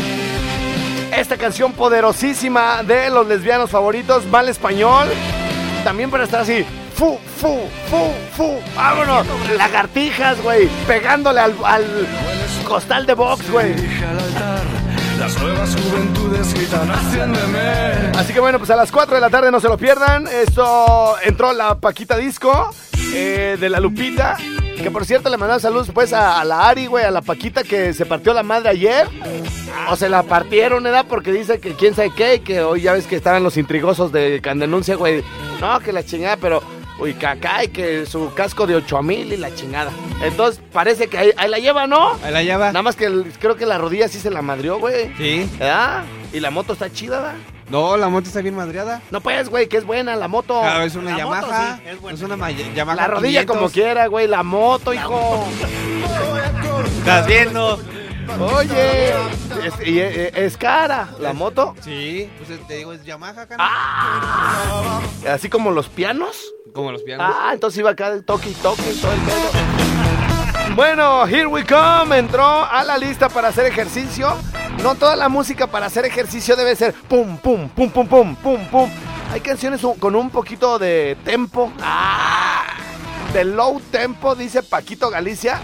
Esta 1.16 1.36
canción 1.36 1.72
poderosísima 1.72 2.82
de 2.82 3.10
los 3.10 3.26
lesbianos 3.26 3.70
favoritos, 3.70 4.24
mal 4.26 4.48
español. 4.48 5.08
También 5.84 6.10
para 6.10 6.24
estar 6.24 6.40
así. 6.40 6.64
Fu, 6.94 7.18
fu, 7.40 7.68
fu, 7.90 8.12
fu. 8.36 8.60
Vámonos. 8.74 9.26
Lagartijas, 9.56 10.40
güey. 10.42 10.68
Pegándole 10.86 11.40
al, 11.40 11.54
al 11.64 11.84
costal 12.66 13.06
de 13.06 13.14
box, 13.14 13.50
güey. 13.50 13.74
Las 15.22 15.40
nuevas 15.40 15.76
juventudes 15.76 16.52
gritan 16.52 16.90
haciéndome. 16.90 17.60
Así 18.18 18.32
que 18.32 18.40
bueno, 18.40 18.58
pues 18.58 18.70
a 18.70 18.74
las 18.74 18.90
4 18.90 19.14
de 19.14 19.20
la 19.20 19.30
tarde 19.30 19.52
no 19.52 19.60
se 19.60 19.68
lo 19.68 19.78
pierdan. 19.78 20.26
Esto 20.26 21.14
entró 21.22 21.52
la 21.52 21.78
Paquita 21.78 22.16
Disco 22.16 22.74
eh, 23.14 23.56
de 23.60 23.68
la 23.68 23.78
Lupita. 23.78 24.36
Que 24.82 24.90
por 24.90 25.04
cierto 25.04 25.30
le 25.30 25.36
mandamos 25.36 25.62
saludos 25.62 25.92
pues 25.94 26.12
a, 26.12 26.42
la 26.42 26.68
Ari, 26.68 26.86
güey, 26.86 27.04
a 27.04 27.12
la 27.12 27.22
Paquita 27.22 27.62
que 27.62 27.94
se 27.94 28.04
partió 28.04 28.34
la 28.34 28.42
madre 28.42 28.70
ayer. 28.70 29.06
O 29.88 29.94
se 29.94 30.08
la 30.08 30.24
partieron, 30.24 30.82
¿verdad? 30.82 31.06
Porque 31.08 31.30
dice 31.30 31.60
que 31.60 31.74
quién 31.74 31.94
sabe 31.94 32.10
qué, 32.10 32.40
que 32.40 32.60
hoy 32.62 32.80
ya 32.80 32.92
ves 32.92 33.06
que 33.06 33.14
estaban 33.14 33.44
los 33.44 33.56
intrigosos 33.56 34.10
de 34.10 34.40
Candenuncia, 34.42 34.96
güey. 34.96 35.22
No, 35.60 35.78
que 35.78 35.92
la 35.92 36.04
chingada, 36.04 36.36
pero, 36.36 36.64
Uy, 37.02 37.14
caca, 37.14 37.64
y 37.64 37.68
que 37.68 38.06
su 38.06 38.32
casco 38.34 38.66
de 38.66 38.76
8 38.76 39.02
mil 39.02 39.32
y 39.32 39.36
la 39.36 39.54
chingada. 39.54 39.90
Entonces 40.22 40.62
parece 40.72 41.08
que 41.08 41.18
ahí, 41.18 41.30
ahí 41.36 41.50
la 41.50 41.58
lleva, 41.58 41.86
¿no? 41.86 42.12
Ahí 42.24 42.32
la 42.32 42.42
lleva. 42.42 42.66
Nada 42.68 42.82
más 42.82 42.94
que 42.96 43.06
el- 43.06 43.32
creo 43.40 43.56
que 43.56 43.66
la 43.66 43.76
rodilla 43.78 44.06
sí 44.08 44.18
se 44.20 44.30
la 44.30 44.40
madrió, 44.42 44.78
güey. 44.78 45.12
Sí. 45.16 45.50
¿Verdad? 45.58 46.04
Y 46.32 46.40
la 46.40 46.50
moto 46.50 46.72
está 46.74 46.90
chida, 46.92 47.16
¿verdad? 47.20 47.34
No, 47.68 47.96
la 47.96 48.08
moto 48.08 48.28
está 48.28 48.40
bien 48.42 48.54
madreada. 48.54 49.00
No 49.10 49.20
pues, 49.20 49.48
güey, 49.48 49.66
que 49.68 49.78
es 49.78 49.84
buena 49.84 50.14
la 50.14 50.28
moto. 50.28 50.60
Ah, 50.62 50.84
es 50.84 50.94
una 50.94 51.16
La 51.16 51.24
moto 51.24 51.40
Yamaha. 51.48 51.76
sí, 51.78 51.82
es 51.88 52.00
buena. 52.00 52.16
es 52.18 52.22
una 52.22 52.36
ma- 52.36 52.50
Yamaha. 52.50 52.96
la 52.96 53.06
rodilla 53.08 53.40
500. 53.40 53.56
como 53.56 53.70
quiera, 53.70 54.06
güey, 54.08 54.28
la 54.28 54.42
moto, 54.42 54.92
hijo. 54.94 55.44
Estás 56.98 57.26
viendo. 57.26 57.80
Oye, 58.40 59.10
es, 59.64 59.74
y, 59.86 59.98
eh, 59.98 60.32
es 60.34 60.56
cara 60.56 61.08
la 61.18 61.32
moto. 61.32 61.74
Sí, 61.82 62.30
pues 62.46 62.66
te 62.66 62.76
digo, 62.76 62.92
es 62.92 63.04
Yamaha, 63.04 63.46
cara. 63.46 63.56
Ah. 63.58 65.00
Así 65.28 65.48
como 65.48 65.70
los 65.70 65.88
pianos. 65.88 66.36
Como 66.72 66.92
los 66.92 67.02
pianos. 67.02 67.26
Ah, 67.28 67.50
entonces 67.52 67.78
iba 67.78 67.90
acá 67.90 68.20
toque 68.22 68.50
y 68.50 68.54
toque 68.54 68.82
todo 69.00 69.12
el 69.12 69.20
pedo. 69.20 70.74
Bueno, 70.74 71.26
here 71.26 71.46
we 71.46 71.64
come. 71.64 72.16
Entró 72.16 72.44
a 72.64 72.82
la 72.84 72.96
lista 72.96 73.28
para 73.28 73.48
hacer 73.48 73.66
ejercicio. 73.66 74.34
No 74.82 74.94
toda 74.94 75.16
la 75.16 75.28
música 75.28 75.66
para 75.66 75.86
hacer 75.86 76.06
ejercicio 76.06 76.56
debe 76.56 76.74
ser 76.74 76.94
pum, 76.94 77.36
pum, 77.36 77.68
pum, 77.68 77.90
pum, 77.90 78.06
pum, 78.06 78.36
pum, 78.36 78.66
pum. 78.68 78.90
Hay 79.30 79.40
canciones 79.40 79.80
con 79.98 80.16
un 80.16 80.30
poquito 80.30 80.78
de 80.78 81.16
tempo. 81.24 81.72
Ah, 81.80 82.64
de 83.32 83.44
low 83.44 83.80
tempo, 83.90 84.34
dice 84.34 84.62
Paquito 84.62 85.10
Galicia. 85.10 85.60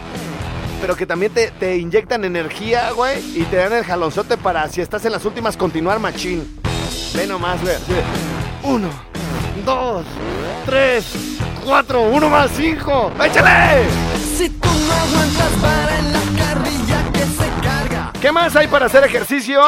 Pero 0.80 0.94
que 0.94 1.06
también 1.06 1.32
te, 1.32 1.50
te 1.52 1.76
inyectan 1.76 2.24
energía, 2.24 2.92
güey. 2.92 3.18
Y 3.38 3.44
te 3.44 3.56
dan 3.56 3.72
el 3.72 3.84
jalonzote 3.84 4.36
para 4.36 4.68
si 4.68 4.80
estás 4.80 5.04
en 5.06 5.12
las 5.12 5.24
últimas 5.24 5.56
continuar 5.56 5.98
machín. 5.98 6.60
Ve 7.14 7.26
nomás, 7.26 7.60
güey. 7.62 7.74
Uno, 8.62 8.90
dos, 9.64 10.04
tres, 10.64 11.04
cuatro, 11.64 12.02
uno 12.02 12.28
más, 12.28 12.50
cinco. 12.56 13.12
¡Échale! 13.24 13.84
Si 14.36 14.48
tú 14.50 14.68
no 14.68 14.92
aguantas 14.92 15.52
para 15.60 15.98
en 15.98 16.12
la 16.12 16.44
carrilla 16.44 17.12
que 17.12 17.20
se 17.20 17.48
carga. 17.62 18.12
¿Qué 18.20 18.32
más 18.32 18.54
hay 18.56 18.68
para 18.68 18.86
hacer 18.86 19.04
ejercicio? 19.04 19.60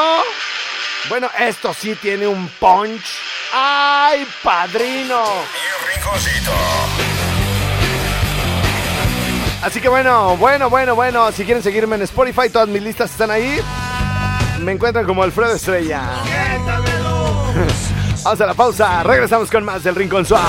Bueno, 1.09 1.29
esto 1.39 1.73
sí 1.73 1.95
tiene 1.95 2.27
un 2.27 2.47
punch. 2.59 3.19
¡Ay, 3.53 4.25
padrino! 4.43 5.23
Así 9.61 9.79
que 9.79 9.89
bueno, 9.89 10.37
bueno, 10.37 10.69
bueno, 10.69 10.95
bueno. 10.95 11.31
Si 11.31 11.45
quieren 11.45 11.61
seguirme 11.61 11.95
en 11.95 12.03
Spotify, 12.03 12.49
todas 12.49 12.67
mis 12.67 12.81
listas 12.81 13.11
están 13.11 13.29
ahí. 13.29 13.59
Me 14.61 14.71
encuentran 14.71 15.05
como 15.05 15.23
Alfredo 15.23 15.55
Estrella. 15.55 16.01
Vamos 18.23 18.39
a 18.39 18.45
la 18.45 18.53
pausa. 18.53 19.03
Regresamos 19.03 19.49
con 19.49 19.65
más 19.65 19.83
del 19.83 19.95
Rincón 19.95 20.25
Suave. 20.25 20.45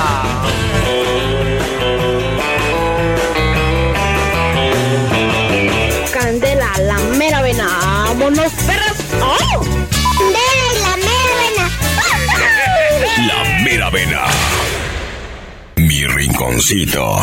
Candela, 6.12 6.70
la 6.80 6.98
mera 7.16 7.40
vena. 7.42 7.68
¡Vámonos, 8.08 8.52
perras! 8.66 8.96
¡Oh! 9.22 9.60
Candela, 9.60 10.72
la 10.82 10.96
mera 10.96 11.34
vena. 11.40 11.66
La 13.26 13.62
mera 13.64 13.90
vena. 13.90 14.20
Mi 15.76 16.06
rinconcito. 16.06 17.16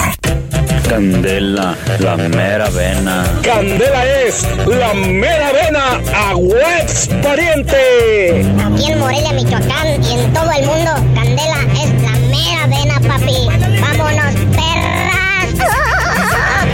Candela, 0.90 1.78
la 2.00 2.18
mera 2.18 2.68
vena. 2.72 3.24
Candela 3.44 4.06
es 4.26 4.44
la 4.66 4.92
mera 4.96 5.52
vena 5.52 6.02
a 6.16 6.36
Webs 6.36 7.08
pariente. 7.22 8.44
Aquí 8.66 8.92
en 8.92 8.98
Morelia, 8.98 9.32
Michoacán 9.34 10.04
y 10.04 10.20
en 10.20 10.34
todo 10.34 10.52
el 10.52 10.66
mundo, 10.66 10.92
Candela 11.14 11.60
es 11.80 12.02
la 12.02 12.16
mera 12.32 12.68
vena, 12.68 13.00
papi. 13.08 13.48
¡Vámonos, 13.80 14.34
perras! 14.56 15.70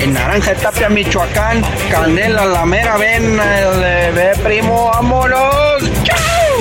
En 0.01 0.13
Naranja 0.13 0.53
Tapia, 0.55 0.87
Michoacán, 0.87 1.61
Candela, 1.91 2.45
la 2.45 2.65
mera 2.65 2.95
vena, 2.95 3.59
el 3.59 4.13
ve 4.13 4.31
primo, 4.45 4.91
vámonos. 4.93 5.83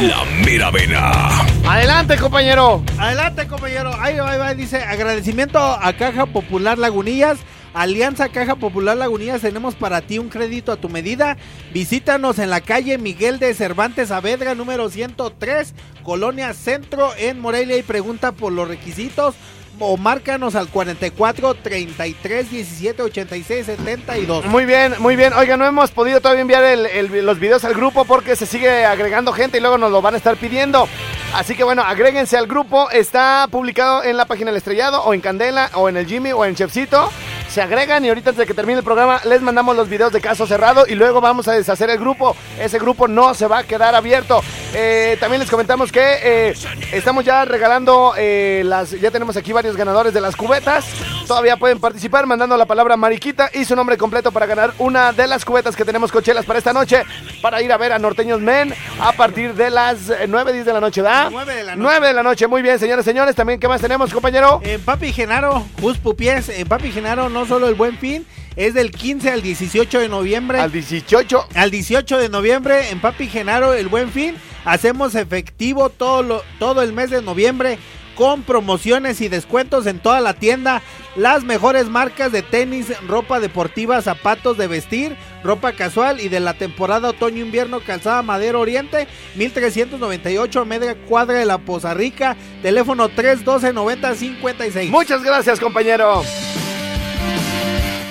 La 0.02 0.24
mera 0.44 0.72
vena. 0.72 1.53
Adelante, 1.66 2.16
compañero. 2.18 2.82
Adelante, 2.98 3.46
compañero. 3.46 3.90
Ahí 3.98 4.16
va, 4.18 4.30
ahí 4.32 4.38
va. 4.38 4.54
Dice 4.54 4.78
agradecimiento 4.82 5.58
a 5.58 5.92
Caja 5.94 6.26
Popular 6.26 6.78
Lagunillas. 6.78 7.38
Alianza 7.72 8.28
Caja 8.28 8.54
Popular 8.54 8.96
Lagunillas, 8.96 9.40
tenemos 9.40 9.74
para 9.74 10.00
ti 10.00 10.20
un 10.20 10.28
crédito 10.28 10.70
a 10.70 10.76
tu 10.76 10.88
medida. 10.88 11.36
Visítanos 11.72 12.38
en 12.38 12.48
la 12.50 12.60
calle 12.60 12.98
Miguel 12.98 13.40
de 13.40 13.52
Cervantes 13.54 14.10
Saavedra, 14.10 14.54
número 14.54 14.88
103, 14.90 15.74
Colonia 16.04 16.54
Centro, 16.54 17.10
en 17.18 17.40
Morelia, 17.40 17.76
y 17.76 17.82
pregunta 17.82 18.30
por 18.30 18.52
los 18.52 18.68
requisitos. 18.68 19.34
O 19.80 19.96
márcanos 19.96 20.54
al 20.54 20.68
44 20.68 21.54
33 21.54 22.48
17 22.48 23.02
86 23.02 23.66
72. 23.66 24.44
Muy 24.44 24.66
bien, 24.66 24.94
muy 25.00 25.16
bien. 25.16 25.32
Oiga, 25.32 25.56
no 25.56 25.66
hemos 25.66 25.90
podido 25.90 26.20
todavía 26.20 26.42
enviar 26.42 26.62
el- 26.62 26.86
el- 26.86 27.26
los 27.26 27.40
videos 27.40 27.64
al 27.64 27.74
grupo 27.74 28.04
porque 28.04 28.36
se 28.36 28.46
sigue 28.46 28.84
agregando 28.84 29.32
gente 29.32 29.58
y 29.58 29.60
luego 29.60 29.76
nos 29.76 29.90
lo 29.90 30.00
van 30.00 30.14
a 30.14 30.18
estar 30.18 30.36
pidiendo. 30.36 30.86
Así 31.34 31.56
que 31.56 31.64
bueno, 31.64 31.82
agréguense 31.82 32.36
al 32.36 32.46
grupo. 32.46 32.88
Está 32.90 33.48
publicado 33.50 34.04
en 34.04 34.16
la 34.16 34.24
página 34.24 34.52
del 34.52 34.58
estrellado 34.58 35.02
o 35.02 35.12
en 35.14 35.20
Candela 35.20 35.68
o 35.74 35.88
en 35.88 35.96
el 35.96 36.06
Jimmy 36.06 36.30
o 36.30 36.44
en 36.44 36.54
Chefcito. 36.54 37.10
Se 37.48 37.60
agregan 37.60 38.04
y 38.04 38.08
ahorita 38.08 38.30
antes 38.30 38.38
de 38.38 38.46
que 38.46 38.54
termine 38.54 38.78
el 38.78 38.84
programa 38.84 39.20
les 39.24 39.42
mandamos 39.42 39.76
los 39.76 39.88
videos 39.88 40.12
de 40.12 40.20
caso 40.20 40.46
cerrado 40.46 40.86
y 40.86 40.94
luego 40.94 41.20
vamos 41.20 41.48
a 41.48 41.52
deshacer 41.52 41.90
el 41.90 41.98
grupo. 41.98 42.36
Ese 42.58 42.78
grupo 42.78 43.08
no 43.08 43.34
se 43.34 43.48
va 43.48 43.58
a 43.58 43.64
quedar 43.64 43.96
abierto. 43.96 44.42
Eh, 44.74 45.16
también 45.18 45.40
les 45.40 45.50
comentamos 45.50 45.90
que 45.90 46.00
eh, 46.22 46.54
estamos 46.92 47.24
ya 47.24 47.44
regalando 47.44 48.14
eh, 48.16 48.62
las, 48.64 48.92
ya 48.92 49.10
tenemos 49.10 49.36
aquí 49.36 49.52
varios 49.52 49.76
ganadores 49.76 50.14
de 50.14 50.20
las 50.20 50.36
cubetas. 50.36 50.84
Todavía 51.26 51.56
pueden 51.56 51.80
participar 51.80 52.26
mandando 52.26 52.54
la 52.56 52.66
palabra 52.66 52.98
Mariquita 52.98 53.50
y 53.54 53.64
su 53.64 53.74
nombre 53.74 53.96
completo 53.96 54.30
para 54.30 54.44
ganar 54.44 54.74
una 54.78 55.10
de 55.12 55.26
las 55.26 55.42
cubetas 55.44 55.74
que 55.74 55.84
tenemos 55.84 56.12
cochelas 56.12 56.44
para 56.44 56.58
esta 56.58 56.74
noche 56.74 57.02
para 57.40 57.62
ir 57.62 57.72
a 57.72 57.78
ver 57.78 57.92
a 57.92 57.98
Norteños 57.98 58.40
Men 58.42 58.74
a 59.00 59.12
partir 59.12 59.54
de 59.54 59.70
las 59.70 60.10
eh, 60.10 60.26
9, 60.28 60.52
10 60.52 60.66
de 60.66 60.72
la 60.74 60.80
noche, 60.80 61.00
¿verdad? 61.00 61.28
9 61.30 61.54
de 61.54 61.64
la 61.64 61.76
noche. 61.76 61.82
9 61.82 62.06
de 62.08 62.12
la 62.12 62.22
noche, 62.22 62.46
muy 62.46 62.60
bien, 62.60 62.78
señores, 62.78 63.06
señores. 63.06 63.34
También, 63.34 63.58
¿qué 63.58 63.66
más 63.68 63.80
tenemos, 63.80 64.12
compañero? 64.12 64.60
En 64.64 64.82
Papi 64.82 65.12
Genaro, 65.14 65.64
Jus 65.80 65.96
Pupiés, 65.96 66.50
en 66.50 66.68
Papi 66.68 66.92
Genaro 66.92 67.30
no 67.30 67.46
solo 67.46 67.68
el 67.68 67.74
buen 67.74 67.96
fin, 67.96 68.26
es 68.54 68.74
del 68.74 68.90
15 68.90 69.30
al 69.30 69.40
18 69.40 70.00
de 70.00 70.08
noviembre. 70.10 70.60
Al 70.60 70.70
18. 70.72 71.48
Al 71.54 71.70
18 71.70 72.18
de 72.18 72.28
noviembre 72.28 72.90
en 72.90 73.00
Papi 73.00 73.28
Genaro 73.28 73.72
el 73.72 73.88
buen 73.88 74.10
fin. 74.10 74.36
Hacemos 74.66 75.14
efectivo 75.14 75.88
todo, 75.88 76.22
lo- 76.22 76.42
todo 76.58 76.82
el 76.82 76.92
mes 76.92 77.08
de 77.10 77.22
noviembre 77.22 77.78
con 78.14 78.42
promociones 78.42 79.20
y 79.20 79.28
descuentos 79.28 79.86
en 79.86 79.98
toda 79.98 80.20
la 80.20 80.34
tienda. 80.34 80.82
Las 81.16 81.44
mejores 81.44 81.88
marcas 81.88 82.32
de 82.32 82.42
tenis, 82.42 82.92
ropa 83.06 83.40
deportiva, 83.40 84.02
zapatos 84.02 84.56
de 84.58 84.66
vestir, 84.66 85.16
ropa 85.42 85.72
casual 85.72 86.20
y 86.20 86.28
de 86.28 86.40
la 86.40 86.54
temporada 86.54 87.10
otoño-invierno 87.10 87.80
calzada 87.80 88.22
Madero 88.22 88.60
Oriente, 88.60 89.06
1398 89.36 90.60
a 90.60 90.64
media 90.64 90.94
cuadra 90.94 91.38
de 91.38 91.44
la 91.44 91.58
Poza 91.58 91.94
Rica, 91.94 92.36
teléfono 92.62 93.08
312-9056. 93.10 94.90
Muchas 94.90 95.22
gracias, 95.22 95.60
compañero. 95.60 96.22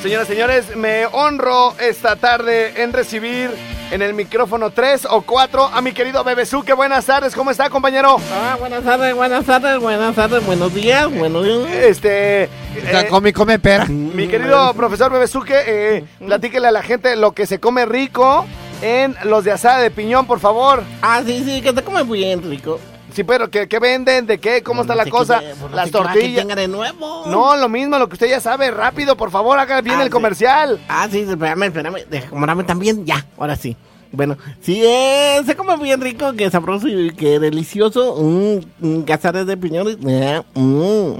Señoras 0.04 0.28
y 0.30 0.34
señores, 0.34 0.76
me 0.76 1.06
honro 1.06 1.74
esta 1.80 2.18
tarde 2.18 2.84
en 2.84 2.91
recibir 2.91 3.49
en 3.89 4.01
el 4.01 4.14
micrófono 4.14 4.70
3 4.70 5.08
o 5.10 5.22
4 5.22 5.68
a 5.68 5.82
mi 5.82 5.93
querido 5.93 6.22
Bebezuque. 6.26 6.74
Buenas 6.74 7.06
tardes, 7.06 7.34
¿cómo 7.34 7.51
está, 7.51 7.70
compañero? 7.70 8.18
Ah, 8.34 8.58
buenas 8.60 8.84
tardes, 8.84 9.16
buenas 9.16 9.45
tardes, 9.45 9.80
buenas 9.80 10.14
tardes, 10.14 10.45
buenos 10.45 10.74
días, 10.74 11.10
buenos 11.10 11.45
días. 11.45 11.70
Este. 11.72 12.43
eh, 12.43 13.08
come, 13.10 13.32
come 13.32 13.60
pera. 13.60 13.86
mi 13.86 14.28
querido 14.28 14.74
profesor 14.74 15.10
Bebezuque, 15.10 15.56
eh, 15.66 16.04
platíquele 16.20 16.68
a 16.68 16.72
la 16.72 16.84
gente 16.84 17.16
lo 17.16 17.32
que 17.32 17.47
se 17.47 17.62
come 17.62 17.86
rico 17.86 18.45
en 18.82 19.16
los 19.24 19.45
de 19.45 19.54
asada 19.54 19.78
de 19.78 19.89
piñón, 19.89 20.28
por 20.28 20.41
favor. 20.41 20.84
Ah, 21.01 21.22
sí, 21.26 21.45
sí, 21.45 21.62
que 21.62 21.72
se 21.72 21.82
come 21.82 22.04
bien 22.04 22.43
rico. 22.43 22.78
Sí, 23.14 23.24
pero 23.24 23.49
¿qué, 23.49 23.68
qué 23.68 23.80
venden? 23.80 24.26
¿De 24.26 24.39
qué? 24.39 24.64
¿Cómo 24.64 24.82
está 24.82 24.95
la 24.95 25.03
sé 25.03 25.09
cosa? 25.11 25.41
no 25.59 25.70
Las 25.70 25.86
sé 25.86 25.91
que 25.91 25.97
tortillas. 25.97 26.41
tenga 26.41 26.55
de 26.55 26.68
nuevo. 26.68 27.24
No, 27.28 27.55
lo 27.55 27.70
mismo, 27.70 27.97
lo 27.99 28.07
que 28.07 28.14
usted 28.14 28.28
ya 28.30 28.39
sabe. 28.39 28.72
Rápido, 28.72 29.16
por 29.16 29.30
favor, 29.32 29.59
haga 29.59 29.82
bien 29.82 29.97
Ah, 29.99 30.01
el 30.01 30.07
sí. 30.07 30.11
comercial. 30.11 30.80
Ah, 30.88 31.07
sí, 31.11 31.20
espérame, 31.20 31.64
espérame, 31.64 31.97
acomodame 32.26 32.64
también, 32.64 33.05
ya, 33.05 33.26
ahora 33.38 33.55
sí. 33.55 33.78
Bueno, 34.11 34.38
sí, 34.61 34.82
eh, 34.86 35.41
se 35.45 35.55
come 35.55 35.76
bien 35.78 35.99
rico, 36.01 36.34
que 36.34 36.49
sabroso 36.51 36.88
y 36.88 37.11
que 37.16 37.39
delicioso. 37.39 38.16
Mm, 38.20 38.59
mm, 38.80 39.01
cazares 39.03 39.45
de 39.47 39.57
piñones. 39.57 39.97
eh, 40.07 40.41
mm. 40.53 41.14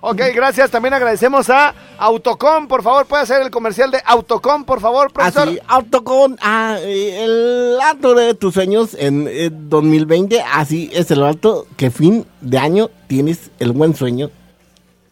Ok, 0.00 0.20
gracias. 0.34 0.70
También 0.70 0.94
agradecemos 0.94 1.50
a 1.50 1.74
Autocom. 1.98 2.68
Por 2.68 2.82
favor, 2.82 3.06
puede 3.06 3.22
hacer 3.22 3.42
el 3.42 3.50
comercial 3.50 3.90
de 3.90 4.00
Autocom, 4.04 4.64
por 4.64 4.80
favor, 4.80 5.12
profesor. 5.12 5.48
Así, 5.48 5.58
Autocon, 5.66 6.38
ah, 6.40 6.76
eh, 6.80 7.24
el 7.24 7.80
alto 7.80 8.14
de 8.14 8.34
tus 8.34 8.54
sueños 8.54 8.94
en 8.98 9.26
eh, 9.28 9.50
2020, 9.52 10.42
así 10.42 10.90
es 10.92 11.10
el 11.10 11.22
alto 11.22 11.66
que 11.76 11.90
fin 11.90 12.26
de 12.40 12.58
año 12.58 12.90
tienes 13.06 13.50
el 13.58 13.72
buen 13.72 13.94
sueño. 13.94 14.30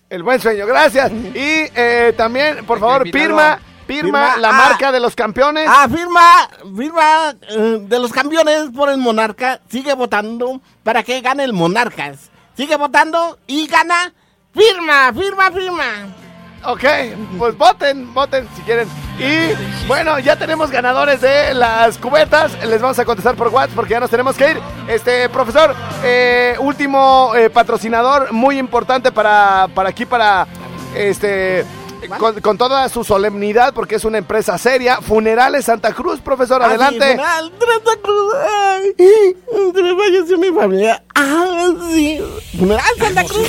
El 0.09 0.23
buen 0.23 0.41
sueño, 0.41 0.67
gracias. 0.67 1.11
Y 1.35 1.71
eh, 1.75 2.15
también, 2.17 2.65
por 2.65 2.79
favor, 2.79 3.11
firma, 3.11 3.59
Firma, 3.87 4.37
la 4.37 4.49
ah. 4.49 4.53
marca 4.53 4.91
de 4.91 4.99
los 4.99 5.15
campeones. 5.15 5.69
Ah, 5.69 5.89
firma, 5.89 6.49
firma 6.77 7.37
eh, 7.49 7.79
de 7.83 7.99
los 8.01 8.13
campeones 8.13 8.71
por 8.75 8.91
el 8.91 8.99
Monarca. 8.99 9.61
Sigue 9.69 9.95
votando 9.95 10.61
para 10.83 11.05
que 11.05 11.21
gane 11.21 11.45
el 11.45 11.53
Monarcas. 11.53 12.31
Sigue 12.57 12.77
votando 12.77 13.39
y 13.47 13.67
gana 13.69 14.13
Firma, 14.57 15.13
firma, 15.13 15.51
firma. 15.51 15.85
Ok, 16.65 16.85
pues 17.39 17.57
voten, 17.57 18.13
voten 18.15 18.49
si 18.57 18.63
quieren. 18.63 18.89
Y 19.19 19.87
bueno, 19.87 20.19
ya 20.19 20.37
tenemos 20.37 20.71
ganadores 20.71 21.21
de 21.21 21.53
las 21.53 21.99
cubetas. 21.99 22.53
Les 22.65 22.81
vamos 22.81 22.99
a 22.99 23.05
contestar 23.05 23.37
por 23.37 23.49
WhatsApp 23.49 23.77
porque 23.77 23.93
ya 23.93 24.01
nos 24.01 24.11
tenemos 24.11 24.35
que 24.35 24.53
ir. 24.53 24.61
Este, 24.89 25.29
profesor, 25.29 25.75
eh, 26.03 26.57
último 26.59 27.33
eh, 27.37 27.51
patrocinador 27.51 28.33
muy 28.33 28.59
importante 28.59 29.13
para, 29.13 29.69
para 29.75 29.91
aquí, 29.91 30.07
para 30.07 30.47
este. 30.95 31.65
Con, 32.19 32.41
con 32.41 32.57
toda 32.59 32.89
su 32.89 33.03
solemnidad, 33.05 33.75
porque 33.75 33.97
es 33.97 34.05
una 34.05 34.19
empresa 34.19 34.57
seria. 34.59 35.01
Funerales 35.01 35.65
Santa 35.65 35.93
Cruz, 35.93 36.21
profesor, 36.21 36.63
Ah, 36.63 36.67
adelante. 36.67 37.11
funeral, 37.11 37.53
Santa 37.59 38.01
Cruz. 38.03 38.35
Ay, 38.49 38.95
se 39.75 39.83
me 39.83 39.97
falleció 39.97 40.39
mi 40.39 40.49
familia. 40.53 41.03
Ah, 41.15 41.69
sí. 41.91 42.21
Funeral 42.59 42.85
Santa 42.99 43.25
Cruz. 43.25 43.49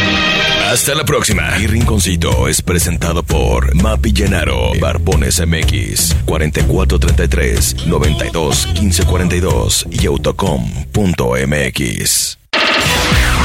Hasta 0.71 0.95
la 0.95 1.03
próxima. 1.03 1.51
Mi 1.57 1.67
rinconcito 1.67 2.47
es 2.47 2.61
presentado 2.61 3.23
por 3.23 3.75
Mapi 3.75 4.13
Llenaro, 4.13 4.71
Barbones 4.79 5.45
MX, 5.45 6.15
4433 6.23 7.87
92 7.87 8.67
1542 8.79 9.87
y 9.91 10.05
autocom.mx. 10.05 10.87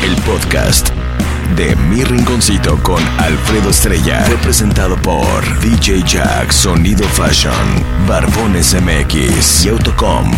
El 0.05 0.15
podcast 0.23 0.91
de 1.57 1.75
Mi 1.75 2.05
Rinconcito 2.05 2.81
con 2.85 3.03
Alfredo 3.19 3.71
Estrella 3.71 4.23
fue 4.27 4.37
presentado 4.37 4.97
por 5.03 5.43
DJ 5.59 6.05
Jack 6.05 6.53
Sonido 6.53 7.09
Fashion, 7.09 8.07
Barbones 8.07 8.73
MX 8.81 9.65
y 9.65 9.71
autocom.mx. 9.71 10.37